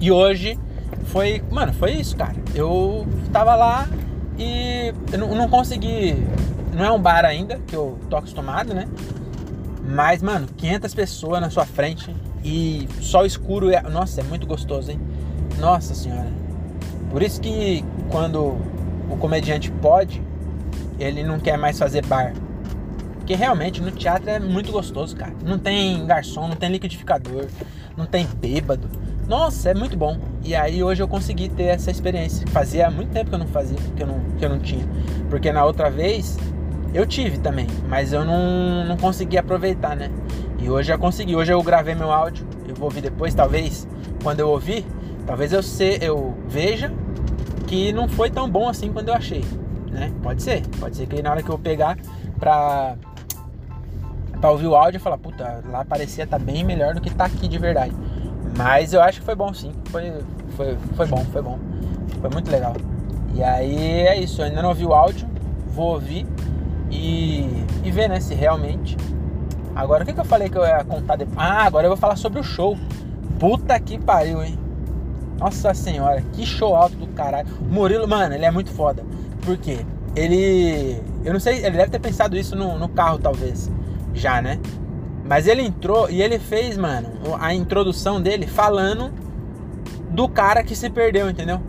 E 0.00 0.10
hoje 0.10 0.58
foi, 1.04 1.42
mano, 1.50 1.72
foi 1.72 1.92
isso, 1.92 2.16
cara. 2.16 2.34
Eu 2.54 3.06
tava 3.32 3.54
lá 3.54 3.86
e 4.38 4.92
eu 5.12 5.18
não, 5.18 5.48
consegui. 5.48 6.14
Não 6.72 6.84
é 6.84 6.90
um 6.90 7.00
bar 7.00 7.24
ainda, 7.24 7.58
que 7.66 7.74
eu 7.74 7.98
tô 8.10 8.16
acostumado, 8.16 8.74
né? 8.74 8.86
Mas, 9.82 10.22
mano, 10.22 10.46
500 10.56 10.94
pessoas 10.94 11.40
na 11.40 11.48
sua 11.48 11.64
frente 11.64 12.14
e 12.44 12.88
sol 13.00 13.24
escuro, 13.24 13.70
é, 13.70 13.80
nossa, 13.82 14.20
é 14.20 14.24
muito 14.24 14.46
gostoso, 14.46 14.90
hein? 14.90 15.00
Nossa 15.58 15.94
senhora. 15.94 16.30
Por 17.10 17.22
isso 17.22 17.40
que 17.40 17.84
quando 18.10 18.58
o 19.08 19.16
comediante 19.18 19.70
pode, 19.70 20.22
ele 20.98 21.22
não 21.22 21.38
quer 21.38 21.56
mais 21.56 21.78
fazer 21.78 22.04
bar. 22.04 22.32
Porque 23.14 23.34
realmente 23.34 23.80
no 23.80 23.90
teatro 23.90 24.30
é 24.30 24.38
muito 24.38 24.70
gostoso, 24.70 25.16
cara. 25.16 25.32
Não 25.44 25.58
tem 25.58 26.06
garçom, 26.06 26.46
não 26.46 26.56
tem 26.56 26.70
liquidificador, 26.70 27.46
não 27.96 28.06
tem 28.06 28.26
bêbado. 28.26 28.88
Nossa, 29.28 29.70
é 29.70 29.74
muito 29.74 29.96
bom. 29.96 30.18
E 30.44 30.54
aí 30.54 30.82
hoje 30.82 31.02
eu 31.02 31.08
consegui 31.08 31.48
ter 31.48 31.64
essa 31.64 31.90
experiência. 31.90 32.46
Fazia 32.48 32.90
muito 32.90 33.10
tempo 33.10 33.28
que 33.28 33.34
eu 33.34 33.38
não 33.38 33.48
fazia, 33.48 33.78
que 33.96 34.02
eu 34.02 34.06
não, 34.06 34.20
que 34.38 34.44
eu 34.44 34.48
não 34.48 34.58
tinha. 34.58 34.86
Porque 35.28 35.50
na 35.50 35.64
outra 35.64 35.90
vez 35.90 36.38
eu 36.94 37.04
tive 37.04 37.38
também, 37.38 37.66
mas 37.88 38.12
eu 38.12 38.24
não, 38.24 38.84
não 38.84 38.96
consegui 38.96 39.36
aproveitar, 39.36 39.96
né? 39.96 40.10
E 40.60 40.70
hoje 40.70 40.92
eu 40.92 40.98
consegui. 40.98 41.34
Hoje 41.34 41.52
eu 41.52 41.62
gravei 41.62 41.94
meu 41.94 42.12
áudio. 42.12 42.46
Eu 42.68 42.74
vou 42.74 42.84
ouvir 42.84 43.00
depois, 43.00 43.34
talvez, 43.34 43.86
quando 44.22 44.40
eu 44.40 44.48
ouvir, 44.48 44.84
talvez 45.26 45.52
eu, 45.52 45.62
se, 45.62 45.98
eu 46.00 46.36
veja 46.48 46.92
que 47.66 47.92
não 47.92 48.08
foi 48.08 48.30
tão 48.30 48.48
bom 48.48 48.68
assim 48.68 48.92
quando 48.92 49.08
eu 49.08 49.14
achei. 49.14 49.44
Né? 49.90 50.12
Pode 50.22 50.42
ser. 50.42 50.62
Pode 50.78 50.96
ser 50.96 51.06
que 51.06 51.20
na 51.20 51.32
hora 51.32 51.42
que 51.42 51.50
eu 51.50 51.58
pegar 51.58 51.98
pra, 52.38 52.96
pra 54.40 54.50
ouvir 54.50 54.68
o 54.68 54.76
áudio 54.76 54.98
eu 54.98 55.02
falar, 55.02 55.18
puta, 55.18 55.64
lá 55.68 55.84
parecia 55.84 56.26
tá 56.26 56.38
bem 56.38 56.62
melhor 56.62 56.94
do 56.94 57.00
que 57.00 57.12
tá 57.12 57.24
aqui 57.24 57.48
de 57.48 57.58
verdade. 57.58 57.92
Mas 58.56 58.92
eu 58.92 59.02
acho 59.02 59.20
que 59.20 59.26
foi 59.26 59.34
bom 59.34 59.52
sim. 59.52 59.72
Foi, 59.90 60.12
foi, 60.56 60.76
foi 60.94 61.06
bom, 61.06 61.24
foi 61.32 61.42
bom. 61.42 61.58
Foi 62.20 62.30
muito 62.30 62.50
legal. 62.50 62.74
E 63.34 63.42
aí 63.42 64.06
é 64.06 64.18
isso, 64.18 64.40
eu 64.40 64.46
ainda 64.46 64.62
não 64.62 64.70
ouvi 64.70 64.86
o 64.86 64.94
áudio, 64.94 65.28
vou 65.68 65.92
ouvir 65.92 66.26
e, 66.90 67.46
e 67.84 67.90
ver 67.90 68.08
né, 68.08 68.18
se 68.18 68.34
realmente. 68.34 68.96
Agora 69.74 70.02
o 70.02 70.06
que, 70.06 70.14
que 70.14 70.20
eu 70.20 70.24
falei 70.24 70.48
que 70.48 70.56
eu 70.56 70.64
ia 70.64 70.82
contar 70.84 71.16
depois? 71.16 71.36
Ah, 71.38 71.64
agora 71.64 71.86
eu 71.86 71.90
vou 71.90 71.98
falar 71.98 72.16
sobre 72.16 72.40
o 72.40 72.42
show. 72.42 72.78
Puta 73.38 73.78
que 73.78 73.98
pariu, 73.98 74.42
hein? 74.42 74.58
Nossa 75.38 75.74
senhora, 75.74 76.22
que 76.32 76.46
show 76.46 76.74
alto 76.74 76.96
do 76.96 77.06
caralho. 77.08 77.46
Murilo, 77.60 78.08
mano, 78.08 78.34
ele 78.34 78.46
é 78.46 78.50
muito 78.50 78.70
foda. 78.70 79.04
Por 79.42 79.58
quê? 79.58 79.84
Ele. 80.14 81.02
Eu 81.22 81.34
não 81.34 81.40
sei, 81.40 81.58
ele 81.58 81.76
deve 81.76 81.90
ter 81.90 81.98
pensado 81.98 82.38
isso 82.38 82.56
no, 82.56 82.78
no 82.78 82.88
carro, 82.88 83.18
talvez. 83.18 83.70
Já, 84.14 84.40
né? 84.40 84.58
Mas 85.28 85.46
ele 85.46 85.62
entrou 85.62 86.08
e 86.08 86.22
ele 86.22 86.38
fez, 86.38 86.76
mano, 86.76 87.08
a 87.40 87.52
introdução 87.52 88.20
dele 88.20 88.46
falando 88.46 89.12
do 90.10 90.28
cara 90.28 90.62
que 90.62 90.76
se 90.76 90.88
perdeu, 90.88 91.28
entendeu? 91.28 91.60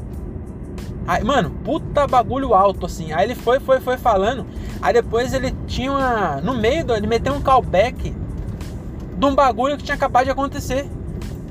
Aí, 1.07 1.23
mano, 1.23 1.51
puta 1.63 2.05
bagulho 2.05 2.53
alto, 2.53 2.85
assim. 2.85 3.13
Aí 3.13 3.25
ele 3.25 3.35
foi, 3.35 3.59
foi, 3.59 3.79
foi 3.79 3.97
falando. 3.97 4.45
Aí 4.81 4.93
depois 4.93 5.33
ele 5.33 5.55
tinha 5.65 5.91
uma. 5.91 6.41
No 6.41 6.53
meio 6.53 6.85
do. 6.85 6.93
Ele 6.93 7.07
meteu 7.07 7.33
um 7.33 7.41
callback 7.41 8.13
de 9.17 9.25
um 9.25 9.33
bagulho 9.33 9.77
que 9.77 9.83
tinha 9.83 9.95
acabado 9.95 10.25
de 10.25 10.31
acontecer. 10.31 10.85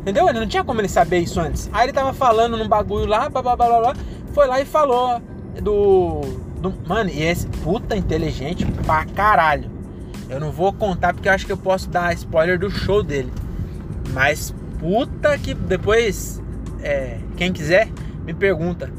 Entendeu? 0.01 0.29
Ele 0.29 0.39
não 0.39 0.47
tinha 0.47 0.63
como 0.63 0.81
ele 0.81 0.89
saber 0.89 1.21
isso 1.21 1.41
antes. 1.41 1.71
Aí 1.73 1.87
ele 1.87 1.93
tava 1.93 2.13
falando 2.13 2.57
num 2.57 2.69
bagulho 2.69 3.07
lá, 3.07 3.29
blá 3.29 3.43
blá 3.43 3.57
blá 3.57 3.67
blá. 3.67 3.81
blá 3.81 3.97
foi 4.33 4.47
lá 4.47 4.61
e 4.61 4.67
falou 4.67 5.21
do. 5.63 6.21
do 6.61 6.75
mano, 6.87 7.09
e 7.09 7.23
esse 7.23 7.47
puta 7.47 7.97
inteligente 7.97 8.67
pra 8.85 9.07
caralho. 9.07 9.76
Eu 10.29 10.41
não 10.41 10.51
vou 10.51 10.73
contar 10.73 11.15
porque 11.15 11.29
eu 11.29 11.33
acho 11.33 11.47
que 11.47 11.53
eu 11.53 11.57
posso 11.57 11.89
dar 11.89 12.13
spoiler 12.15 12.59
do 12.59 12.71
show 12.71 13.03
dele. 13.03 13.33
Mas 14.13 14.55
puta 14.79 15.37
que 15.39 15.55
depois, 15.55 16.43
é, 16.83 17.19
quem 17.37 17.53
quiser, 17.53 17.89
me 18.25 18.35
pergunta. 18.35 18.91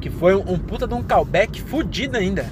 Que 0.00 0.08
foi 0.08 0.36
um, 0.36 0.52
um 0.52 0.58
puta 0.58 0.86
de 0.86 0.94
um 0.94 1.02
callback 1.02 1.60
fudido 1.62 2.16
ainda. 2.16 2.46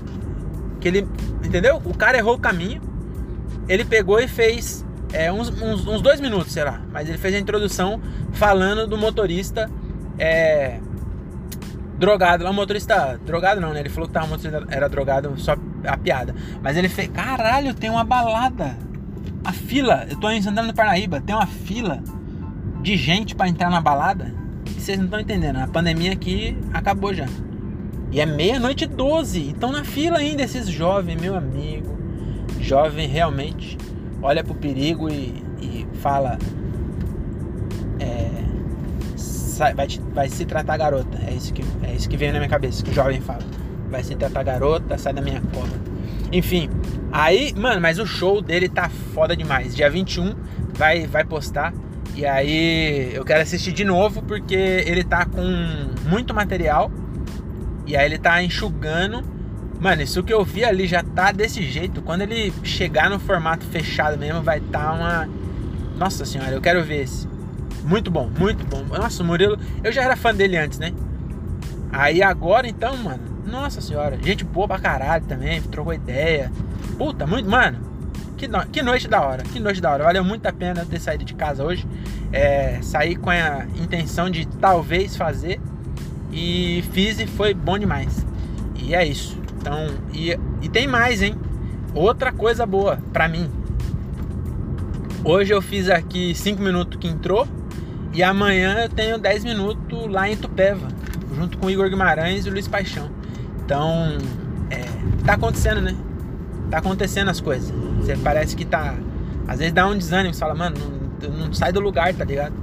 Que 0.80 0.88
ele, 0.88 1.08
entendeu? 1.44 1.80
O 1.84 1.96
cara 1.96 2.18
errou 2.18 2.34
o 2.34 2.38
caminho. 2.38 2.82
Ele 3.68 3.84
pegou 3.84 4.18
e 4.20 4.26
fez 4.26 4.84
é, 5.12 5.30
uns, 5.32 5.48
uns, 5.50 5.86
uns, 5.86 6.02
dois 6.02 6.20
minutos, 6.20 6.52
sei 6.52 6.64
lá. 6.64 6.80
Mas 6.92 7.08
ele 7.08 7.18
fez 7.18 7.34
a 7.34 7.38
introdução 7.38 8.00
falando 8.32 8.86
do 8.86 8.98
motorista 8.98 9.70
é, 10.18 10.80
drogado. 11.96 12.44
O 12.44 12.52
motorista 12.52 13.18
drogado 13.24 13.60
não, 13.60 13.72
né? 13.72 13.80
Ele 13.80 13.88
falou 13.88 14.08
que 14.08 14.14
tava, 14.14 14.36
era 14.68 14.88
drogado, 14.88 15.32
só 15.38 15.56
a 15.86 15.96
piada. 15.96 16.34
Mas 16.62 16.76
ele 16.76 16.88
fez, 16.88 17.08
caralho, 17.08 17.74
tem 17.74 17.90
uma 17.90 18.04
balada. 18.04 18.76
A 19.44 19.52
fila, 19.52 20.06
eu 20.10 20.16
tô 20.16 20.26
andando 20.26 20.66
no 20.66 20.74
Parnaíba, 20.74 21.20
tem 21.20 21.34
uma 21.34 21.46
fila 21.46 22.02
de 22.82 22.96
gente 22.96 23.34
para 23.34 23.48
entrar 23.48 23.70
na 23.70 23.80
balada. 23.80 24.34
E 24.66 24.80
vocês 24.80 24.98
não 24.98 25.04
estão 25.06 25.20
entendendo, 25.20 25.56
a 25.56 25.68
pandemia 25.68 26.12
aqui 26.12 26.56
acabou 26.72 27.14
já. 27.14 27.26
E 28.10 28.20
é 28.20 28.26
meia-noite 28.26 28.84
e 28.84 28.86
12. 28.86 29.50
Estão 29.50 29.72
na 29.72 29.84
fila 29.84 30.18
ainda 30.18 30.42
esses 30.42 30.68
jovens, 30.68 31.20
meu 31.20 31.36
amigo. 31.36 31.96
Jovem 32.60 33.08
realmente 33.08 33.76
olha 34.22 34.42
pro 34.42 34.54
perigo 34.54 35.08
e, 35.08 35.42
e 35.60 35.86
fala. 36.00 36.38
É, 38.00 38.30
vai, 39.74 39.86
te, 39.86 40.00
vai 40.14 40.28
se 40.28 40.44
tratar 40.44 40.76
garota. 40.76 41.18
É 41.26 41.34
isso, 41.34 41.52
que, 41.52 41.62
é 41.82 41.94
isso 41.94 42.08
que 42.08 42.16
vem 42.16 42.32
na 42.32 42.38
minha 42.38 42.48
cabeça, 42.48 42.82
que 42.82 42.90
o 42.90 42.94
jovem 42.94 43.20
fala. 43.20 43.42
Vai 43.90 44.02
se 44.02 44.14
tratar 44.14 44.42
garota, 44.42 44.98
sai 44.98 45.12
da 45.12 45.22
minha 45.22 45.40
cova. 45.52 45.74
Enfim, 46.32 46.68
aí, 47.12 47.54
mano, 47.56 47.80
mas 47.80 47.98
o 47.98 48.06
show 48.06 48.42
dele 48.42 48.68
tá 48.68 48.88
foda 48.88 49.36
demais. 49.36 49.74
Dia 49.74 49.88
21 49.88 50.34
vai, 50.74 51.06
vai 51.06 51.24
postar. 51.24 51.72
E 52.14 52.24
aí 52.24 53.14
eu 53.14 53.24
quero 53.24 53.42
assistir 53.42 53.72
de 53.72 53.84
novo 53.84 54.22
porque 54.22 54.54
ele 54.54 55.04
tá 55.04 55.24
com 55.26 55.44
muito 56.08 56.34
material. 56.34 56.90
E 57.86 57.96
aí 57.96 58.06
ele 58.06 58.18
tá 58.18 58.42
enxugando. 58.42 59.22
Mano, 59.78 60.02
isso 60.02 60.22
que 60.22 60.32
eu 60.32 60.42
vi 60.44 60.64
ali 60.64 60.86
já 60.86 61.02
tá 61.02 61.30
desse 61.30 61.62
jeito. 61.62 62.02
Quando 62.02 62.22
ele 62.22 62.52
chegar 62.64 63.10
no 63.10 63.18
formato 63.18 63.66
fechado 63.66 64.18
mesmo, 64.18 64.42
vai 64.42 64.60
tá 64.60 64.92
uma. 64.92 65.28
Nossa 65.96 66.24
senhora, 66.24 66.50
eu 66.52 66.60
quero 66.60 66.82
ver 66.82 67.02
esse. 67.02 67.28
Muito 67.84 68.10
bom, 68.10 68.28
muito 68.38 68.66
bom. 68.66 68.82
Nossa, 68.84 69.22
o 69.22 69.26
Murilo, 69.26 69.58
eu 69.84 69.92
já 69.92 70.02
era 70.02 70.16
fã 70.16 70.34
dele 70.34 70.56
antes, 70.56 70.78
né? 70.78 70.92
Aí 71.92 72.22
agora 72.22 72.66
então, 72.66 72.96
mano, 72.96 73.35
nossa 73.46 73.80
senhora, 73.80 74.18
gente 74.22 74.44
boa 74.44 74.66
pra 74.66 74.78
caralho 74.78 75.24
também, 75.24 75.62
trocou 75.62 75.94
ideia. 75.94 76.50
Puta, 76.98 77.26
muito, 77.26 77.48
mano, 77.48 77.78
que, 78.36 78.46
no... 78.46 78.64
que 78.66 78.82
noite 78.82 79.08
da 79.08 79.20
hora, 79.22 79.42
que 79.42 79.58
noite 79.58 79.80
da 79.80 79.90
hora. 79.90 80.04
Valeu 80.04 80.24
muito 80.24 80.46
a 80.46 80.52
pena 80.52 80.84
ter 80.84 81.00
saído 81.00 81.24
de 81.24 81.34
casa 81.34 81.64
hoje. 81.64 81.86
É, 82.32 82.80
saí 82.82 83.16
com 83.16 83.30
a 83.30 83.66
intenção 83.80 84.28
de 84.28 84.46
talvez 84.46 85.16
fazer 85.16 85.60
e 86.32 86.84
fiz 86.92 87.18
e 87.18 87.26
foi 87.26 87.54
bom 87.54 87.78
demais. 87.78 88.26
E 88.76 88.94
é 88.94 89.06
isso. 89.06 89.38
Então, 89.58 89.88
e, 90.12 90.38
e 90.62 90.68
tem 90.68 90.86
mais, 90.86 91.22
hein? 91.22 91.34
Outra 91.94 92.30
coisa 92.32 92.66
boa 92.66 92.98
pra 93.12 93.28
mim. 93.28 93.50
Hoje 95.24 95.52
eu 95.52 95.62
fiz 95.62 95.88
aqui 95.88 96.34
5 96.34 96.62
minutos 96.62 96.98
que 97.00 97.08
entrou 97.08 97.48
e 98.12 98.22
amanhã 98.22 98.84
eu 98.84 98.88
tenho 98.88 99.18
10 99.18 99.44
minutos 99.44 100.06
lá 100.08 100.28
em 100.28 100.36
Tupéva, 100.36 100.88
junto 101.34 101.58
com 101.58 101.68
Igor 101.68 101.88
Guimarães 101.88 102.46
e 102.46 102.50
Luiz 102.50 102.68
Paixão. 102.68 103.10
Então, 103.66 104.16
é, 104.70 104.84
tá 105.24 105.34
acontecendo, 105.34 105.80
né? 105.80 105.96
Tá 106.70 106.78
acontecendo 106.78 107.28
as 107.28 107.40
coisas. 107.40 107.68
Você 107.98 108.16
parece 108.16 108.54
que 108.54 108.64
tá. 108.64 108.94
Às 109.48 109.58
vezes 109.58 109.74
dá 109.74 109.88
um 109.88 109.98
desânimo, 109.98 110.32
você 110.32 110.38
fala, 110.38 110.54
mano, 110.54 110.76
não, 111.20 111.46
não 111.46 111.52
sai 111.52 111.72
do 111.72 111.80
lugar, 111.80 112.14
tá 112.14 112.24
ligado? 112.24 112.54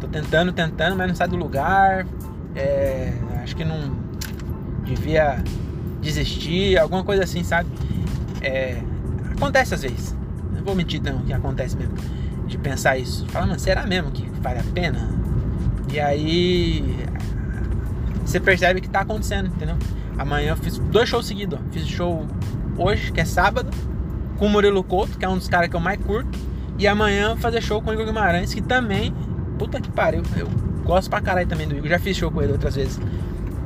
Tô 0.00 0.06
tentando, 0.06 0.52
tentando, 0.52 0.96
mas 0.96 1.08
não 1.08 1.14
sai 1.16 1.26
do 1.26 1.36
lugar. 1.36 2.06
É, 2.54 3.12
acho 3.42 3.56
que 3.56 3.64
não 3.64 3.96
devia 4.84 5.42
desistir, 6.00 6.78
alguma 6.78 7.02
coisa 7.02 7.24
assim, 7.24 7.42
sabe? 7.42 7.68
É, 8.40 8.80
acontece 9.36 9.74
às 9.74 9.82
vezes. 9.82 10.16
Não 10.54 10.62
vou 10.62 10.76
mentir 10.76 11.02
não, 11.02 11.18
que 11.18 11.32
acontece 11.32 11.76
mesmo 11.76 11.94
de 12.46 12.56
pensar 12.58 12.96
isso. 12.96 13.26
Fala, 13.26 13.46
mano, 13.46 13.58
será 13.58 13.84
mesmo 13.86 14.12
que 14.12 14.24
vale 14.40 14.60
a 14.60 14.64
pena? 14.72 15.08
E 15.92 15.98
aí 15.98 16.96
você 18.24 18.38
percebe 18.38 18.80
que 18.80 18.88
tá 18.88 19.00
acontecendo, 19.00 19.48
entendeu? 19.48 19.76
Amanhã 20.18 20.50
eu 20.50 20.56
fiz 20.56 20.78
dois 20.78 21.08
shows 21.08 21.26
seguidos. 21.26 21.58
Fiz 21.70 21.86
show 21.86 22.26
hoje, 22.76 23.12
que 23.12 23.20
é 23.20 23.24
sábado, 23.24 23.70
com 24.38 24.46
o 24.46 24.48
Murilo 24.48 24.82
Couto, 24.82 25.18
que 25.18 25.24
é 25.24 25.28
um 25.28 25.36
dos 25.36 25.48
caras 25.48 25.68
que 25.68 25.76
eu 25.76 25.80
mais 25.80 25.98
curto. 26.04 26.38
E 26.78 26.86
amanhã 26.86 27.28
vou 27.28 27.36
fazer 27.38 27.60
show 27.60 27.80
com 27.80 27.90
o 27.90 27.94
Igor 27.94 28.06
Guimarães, 28.06 28.52
que 28.52 28.62
também, 28.62 29.14
puta 29.58 29.80
que 29.80 29.90
pariu, 29.90 30.22
eu 30.36 30.48
gosto 30.84 31.08
pra 31.08 31.20
caralho 31.20 31.46
também 31.46 31.68
do 31.68 31.76
Igor. 31.76 31.88
Já 31.88 31.98
fiz 31.98 32.16
show 32.16 32.30
com 32.30 32.42
ele 32.42 32.52
outras 32.52 32.74
vezes. 32.74 33.00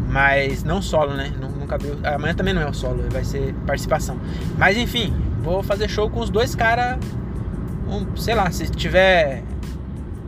Mas 0.08 0.64
não 0.64 0.80
solo, 0.80 1.14
né? 1.14 1.32
Nunca 1.38 1.74
abriu. 1.74 1.98
Amanhã 2.02 2.34
também 2.34 2.54
não 2.54 2.62
é 2.62 2.68
o 2.68 2.72
solo, 2.72 3.04
vai 3.10 3.24
ser 3.24 3.54
participação. 3.66 4.18
Mas 4.56 4.76
enfim, 4.76 5.14
vou 5.42 5.62
fazer 5.62 5.88
show 5.88 6.08
com 6.08 6.20
os 6.20 6.30
dois 6.30 6.54
caras 6.54 6.98
um, 7.88 8.16
sei 8.16 8.34
lá, 8.34 8.50
se 8.50 8.70
tiver. 8.70 9.42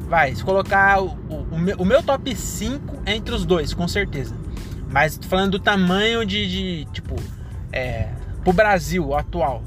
Vai, 0.08 0.34
se 0.34 0.42
colocar 0.42 1.00
o, 1.00 1.16
o, 1.28 1.46
o 1.78 1.84
meu 1.84 2.02
top 2.02 2.34
5 2.34 3.02
entre 3.06 3.32
os 3.32 3.44
dois, 3.44 3.72
com 3.72 3.86
certeza. 3.86 4.34
Mas 4.90 5.16
tô 5.16 5.28
falando 5.28 5.52
do 5.52 5.58
tamanho 5.58 6.26
de, 6.26 6.48
de 6.48 6.84
tipo, 6.92 7.16
é, 7.72 8.08
pro 8.42 8.52
Brasil 8.52 9.14
atual. 9.14 9.62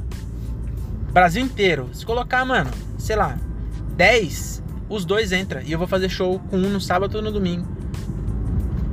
Brasil 1.11 1.43
inteiro. 1.43 1.89
Se 1.93 2.05
colocar, 2.05 2.43
mano, 2.43 2.71
sei 2.97 3.15
lá, 3.15 3.37
10, 3.95 4.63
os 4.89 5.05
dois 5.05 5.31
entram. 5.31 5.61
E 5.61 5.71
eu 5.71 5.79
vou 5.79 5.87
fazer 5.87 6.09
show 6.09 6.39
com 6.49 6.57
um 6.57 6.69
no 6.69 6.81
sábado 6.81 7.17
e 7.17 7.21
no 7.21 7.31
domingo. 7.31 7.65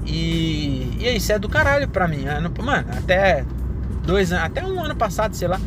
E, 0.06 0.96
e 0.98 1.16
isso 1.16 1.32
é 1.32 1.38
do 1.38 1.48
caralho 1.48 1.88
pra 1.88 2.06
mim. 2.06 2.26
Ano, 2.26 2.52
mano, 2.62 2.86
até 2.96 3.44
dois 4.04 4.32
até 4.32 4.64
um 4.64 4.82
ano 4.82 4.94
passado, 4.94 5.34
sei 5.34 5.48
lá. 5.48 5.60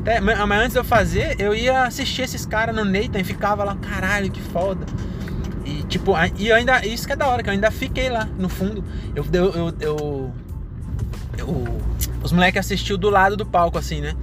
Até, 0.00 0.20
mas 0.20 0.38
antes 0.60 0.72
de 0.72 0.78
eu 0.78 0.84
fazer, 0.84 1.36
eu 1.40 1.54
ia 1.54 1.82
assistir 1.82 2.22
esses 2.22 2.46
caras 2.46 2.74
no 2.74 2.84
Nathan 2.84 3.18
e 3.18 3.24
ficava 3.24 3.64
lá, 3.64 3.74
caralho, 3.76 4.30
que 4.30 4.40
foda. 4.40 4.86
E 5.66 5.82
tipo, 5.82 6.12
e 6.38 6.52
ainda, 6.52 6.86
isso 6.86 7.08
que 7.08 7.12
é 7.12 7.16
da 7.16 7.26
hora, 7.26 7.42
que 7.42 7.48
eu 7.48 7.52
ainda 7.52 7.72
fiquei 7.72 8.08
lá 8.08 8.24
no 8.38 8.48
fundo. 8.48 8.84
Eu, 9.16 9.26
eu, 9.32 9.74
eu, 9.80 10.32
eu, 11.38 11.80
os 12.22 12.30
moleques 12.30 12.60
assistiu 12.60 12.96
do 12.96 13.10
lado 13.10 13.36
do 13.36 13.44
palco, 13.44 13.76
assim, 13.76 14.00
né? 14.00 14.14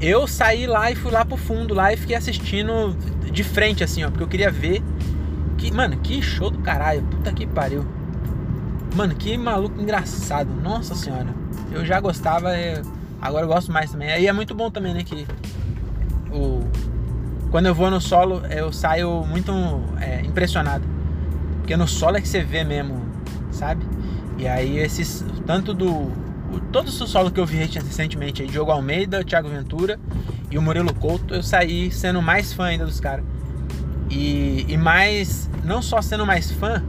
Eu 0.00 0.26
saí 0.26 0.66
lá 0.66 0.90
e 0.90 0.94
fui 0.94 1.10
lá 1.10 1.26
pro 1.26 1.36
fundo 1.36 1.74
lá 1.74 1.92
e 1.92 1.96
fiquei 1.98 2.16
assistindo 2.16 2.96
de 3.30 3.44
frente, 3.44 3.84
assim, 3.84 4.02
ó, 4.02 4.08
porque 4.08 4.24
eu 4.24 4.28
queria 4.28 4.50
ver. 4.50 4.82
Que, 5.58 5.70
mano, 5.70 5.98
que 5.98 6.22
show 6.22 6.50
do 6.50 6.58
caralho. 6.60 7.02
Puta 7.02 7.30
que 7.34 7.46
pariu. 7.46 7.84
Mano, 8.96 9.14
que 9.14 9.36
maluco 9.36 9.78
engraçado. 9.78 10.48
Nossa 10.62 10.94
senhora. 10.94 11.28
Eu 11.70 11.84
já 11.84 12.00
gostava, 12.00 12.58
eu... 12.58 12.82
agora 13.20 13.44
eu 13.44 13.48
gosto 13.48 13.70
mais 13.70 13.90
também. 13.90 14.10
Aí 14.10 14.26
é 14.26 14.32
muito 14.32 14.54
bom 14.54 14.70
também, 14.70 14.94
né? 14.94 15.04
Que 15.04 15.26
o... 16.32 16.66
quando 17.50 17.66
eu 17.66 17.74
vou 17.74 17.90
no 17.90 18.00
solo, 18.00 18.42
eu 18.46 18.72
saio 18.72 19.24
muito 19.24 19.52
é, 20.00 20.20
impressionado. 20.22 20.84
Porque 21.58 21.76
no 21.76 21.86
solo 21.86 22.16
é 22.16 22.20
que 22.20 22.28
você 22.28 22.42
vê 22.42 22.64
mesmo, 22.64 23.02
sabe? 23.50 23.84
E 24.38 24.46
aí 24.46 24.78
esses. 24.78 25.24
Tanto 25.46 25.74
do. 25.74 26.10
Todos 26.72 27.00
os 27.00 27.10
solos 27.10 27.32
que 27.32 27.38
eu 27.38 27.46
vi 27.46 27.58
recentemente 27.58 28.42
aí, 28.42 28.48
Diogo 28.48 28.70
Almeida, 28.70 29.24
Thiago 29.24 29.48
Ventura 29.48 29.98
e 30.50 30.58
o 30.58 30.62
Murilo 30.62 30.92
Couto, 30.94 31.34
eu 31.34 31.42
saí 31.42 31.90
sendo 31.92 32.20
mais 32.20 32.52
fã 32.52 32.64
ainda 32.64 32.84
dos 32.84 33.00
caras. 33.00 33.24
E, 34.08 34.64
e 34.68 34.76
mais. 34.76 35.50
Não 35.64 35.82
só 35.82 36.00
sendo 36.00 36.24
mais 36.24 36.50
fã, 36.50 36.82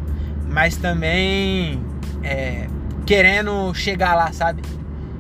mas 0.50 0.78
também 0.78 1.82
é, 2.24 2.68
querendo 3.06 3.74
chegar 3.74 4.16
lá, 4.16 4.32
sabe? 4.32 4.62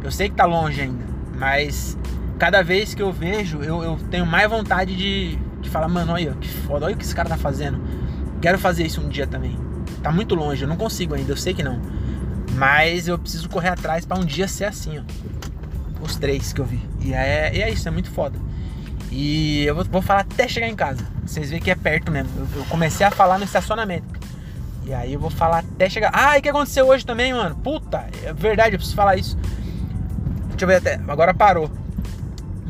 Eu 0.03 0.11
sei 0.11 0.29
que 0.29 0.35
tá 0.35 0.45
longe 0.45 0.81
ainda, 0.81 1.05
mas 1.37 1.97
cada 2.41 2.63
vez 2.63 2.95
que 2.95 3.03
eu 3.03 3.13
vejo, 3.13 3.61
eu, 3.61 3.83
eu 3.83 3.99
tenho 4.09 4.25
mais 4.25 4.49
vontade 4.49 4.95
de, 4.95 5.35
de 5.61 5.69
falar, 5.69 5.87
mano, 5.87 6.13
olha 6.13 6.33
que 6.41 6.47
foda, 6.47 6.87
olha 6.87 6.95
o 6.95 6.97
que 6.97 7.05
esse 7.05 7.13
cara 7.13 7.29
tá 7.29 7.37
fazendo. 7.37 7.79
Quero 8.41 8.57
fazer 8.57 8.83
isso 8.83 8.99
um 8.99 9.07
dia 9.07 9.27
também. 9.27 9.55
Tá 10.01 10.11
muito 10.11 10.33
longe, 10.33 10.63
eu 10.63 10.67
não 10.67 10.75
consigo 10.75 11.13
ainda, 11.13 11.31
eu 11.31 11.37
sei 11.37 11.53
que 11.53 11.61
não. 11.61 11.79
Mas 12.53 13.07
eu 13.07 13.19
preciso 13.19 13.47
correr 13.47 13.69
atrás 13.69 14.07
para 14.07 14.19
um 14.19 14.25
dia 14.25 14.47
ser 14.47 14.65
assim, 14.65 14.97
ó. 14.97 15.03
Os 16.03 16.15
três 16.15 16.51
que 16.51 16.59
eu 16.59 16.65
vi. 16.65 16.79
E 16.99 17.13
é, 17.13 17.55
é 17.59 17.69
isso, 17.69 17.87
é 17.87 17.91
muito 17.91 18.09
foda. 18.09 18.39
E 19.11 19.63
eu 19.63 19.75
vou, 19.75 19.85
vou 19.85 20.01
falar 20.01 20.21
até 20.21 20.47
chegar 20.47 20.67
em 20.67 20.75
casa. 20.75 21.05
Vocês 21.23 21.51
veem 21.51 21.61
que 21.61 21.69
é 21.69 21.75
perto 21.75 22.11
mesmo. 22.11 22.31
Eu, 22.35 22.61
eu 22.61 22.65
comecei 22.65 23.05
a 23.05 23.11
falar 23.11 23.37
no 23.37 23.43
estacionamento. 23.43 24.19
E 24.83 24.91
aí 24.91 25.13
eu 25.13 25.19
vou 25.19 25.29
falar 25.29 25.59
até 25.59 25.87
chegar. 25.87 26.09
Ah, 26.11 26.37
e 26.37 26.39
o 26.39 26.41
que 26.41 26.49
aconteceu 26.49 26.87
hoje 26.87 27.05
também, 27.05 27.35
mano? 27.35 27.55
Puta, 27.57 28.07
é 28.23 28.33
verdade, 28.33 28.73
eu 28.73 28.79
preciso 28.79 28.95
falar 28.95 29.15
isso. 29.15 29.37
Deixa 30.49 30.63
eu 30.63 30.67
ver 30.67 30.77
até. 30.77 30.99
Agora 31.07 31.35
parou. 31.35 31.80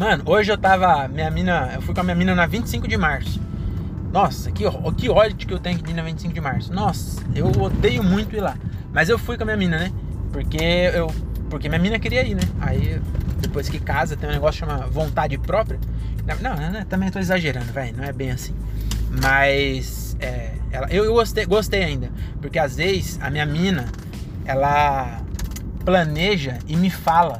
Mano, 0.01 0.23
hoje 0.25 0.51
eu 0.51 0.57
tava. 0.57 1.07
Minha 1.07 1.29
mina. 1.29 1.73
Eu 1.75 1.81
fui 1.83 1.93
com 1.93 2.01
a 2.01 2.03
minha 2.03 2.15
mina 2.15 2.33
na 2.33 2.47
25 2.47 2.87
de 2.87 2.97
março. 2.97 3.39
Nossa, 4.11 4.51
que, 4.51 4.63
que 4.97 5.09
ódio 5.09 5.47
que 5.47 5.53
eu 5.53 5.59
tenho 5.59 5.77
que 5.77 5.91
ir 5.91 5.93
na 5.93 6.01
25 6.01 6.33
de 6.33 6.41
março. 6.41 6.73
Nossa, 6.73 7.21
eu 7.35 7.45
odeio 7.45 8.03
muito 8.03 8.35
ir 8.35 8.39
lá. 8.39 8.57
Mas 8.91 9.09
eu 9.09 9.19
fui 9.19 9.37
com 9.37 9.43
a 9.43 9.45
minha 9.45 9.57
mina, 9.57 9.77
né? 9.77 9.91
Porque 10.33 10.57
eu. 10.57 11.05
Porque 11.51 11.69
minha 11.69 11.79
mina 11.79 11.99
queria 11.99 12.25
ir, 12.25 12.33
né? 12.33 12.41
Aí, 12.59 12.99
depois 13.41 13.69
que 13.69 13.79
casa, 13.79 14.17
tem 14.17 14.27
um 14.27 14.33
negócio 14.33 14.65
que 14.65 14.71
chama 14.71 14.87
vontade 14.87 15.37
própria. 15.37 15.79
Não, 16.25 16.55
não, 16.55 16.71
não 16.71 16.83
também 16.85 17.11
tô 17.11 17.19
exagerando, 17.19 17.71
velho. 17.71 17.95
Não 17.95 18.03
é 18.03 18.11
bem 18.11 18.31
assim. 18.31 18.55
Mas. 19.21 20.17
É, 20.19 20.53
ela, 20.71 20.87
eu, 20.89 21.05
eu 21.05 21.13
gostei, 21.13 21.45
gostei 21.45 21.83
ainda. 21.83 22.09
Porque 22.41 22.57
às 22.57 22.75
vezes 22.75 23.19
a 23.21 23.29
minha 23.29 23.45
mina, 23.45 23.85
ela 24.45 25.21
planeja 25.85 26.57
e 26.67 26.75
me 26.75 26.89
fala. 26.89 27.39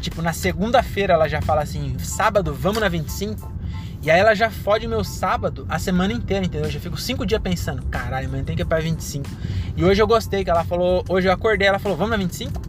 Tipo, 0.00 0.22
na 0.22 0.32
segunda-feira 0.32 1.14
ela 1.14 1.28
já 1.28 1.40
fala 1.40 1.62
assim: 1.62 1.96
sábado, 1.98 2.54
vamos 2.54 2.80
na 2.80 2.88
25. 2.88 3.58
E 4.00 4.10
aí 4.10 4.20
ela 4.20 4.34
já 4.34 4.48
fode 4.48 4.86
meu 4.86 5.02
sábado 5.02 5.66
a 5.68 5.78
semana 5.78 6.12
inteira, 6.12 6.44
entendeu? 6.44 6.66
Eu 6.66 6.70
já 6.70 6.78
fico 6.78 6.96
cinco 6.96 7.26
dias 7.26 7.40
pensando, 7.40 7.84
caralho, 7.86 8.28
mãe, 8.30 8.44
tem 8.44 8.54
que 8.54 8.62
ir 8.62 8.64
pra 8.64 8.78
25. 8.78 9.28
E 9.76 9.84
hoje 9.84 10.00
eu 10.00 10.06
gostei, 10.06 10.44
que 10.44 10.50
ela 10.50 10.64
falou, 10.64 11.04
hoje 11.08 11.26
eu 11.26 11.32
acordei, 11.32 11.66
ela 11.66 11.80
falou, 11.80 11.98
vamos 11.98 12.12
na 12.12 12.16
25? 12.16 12.62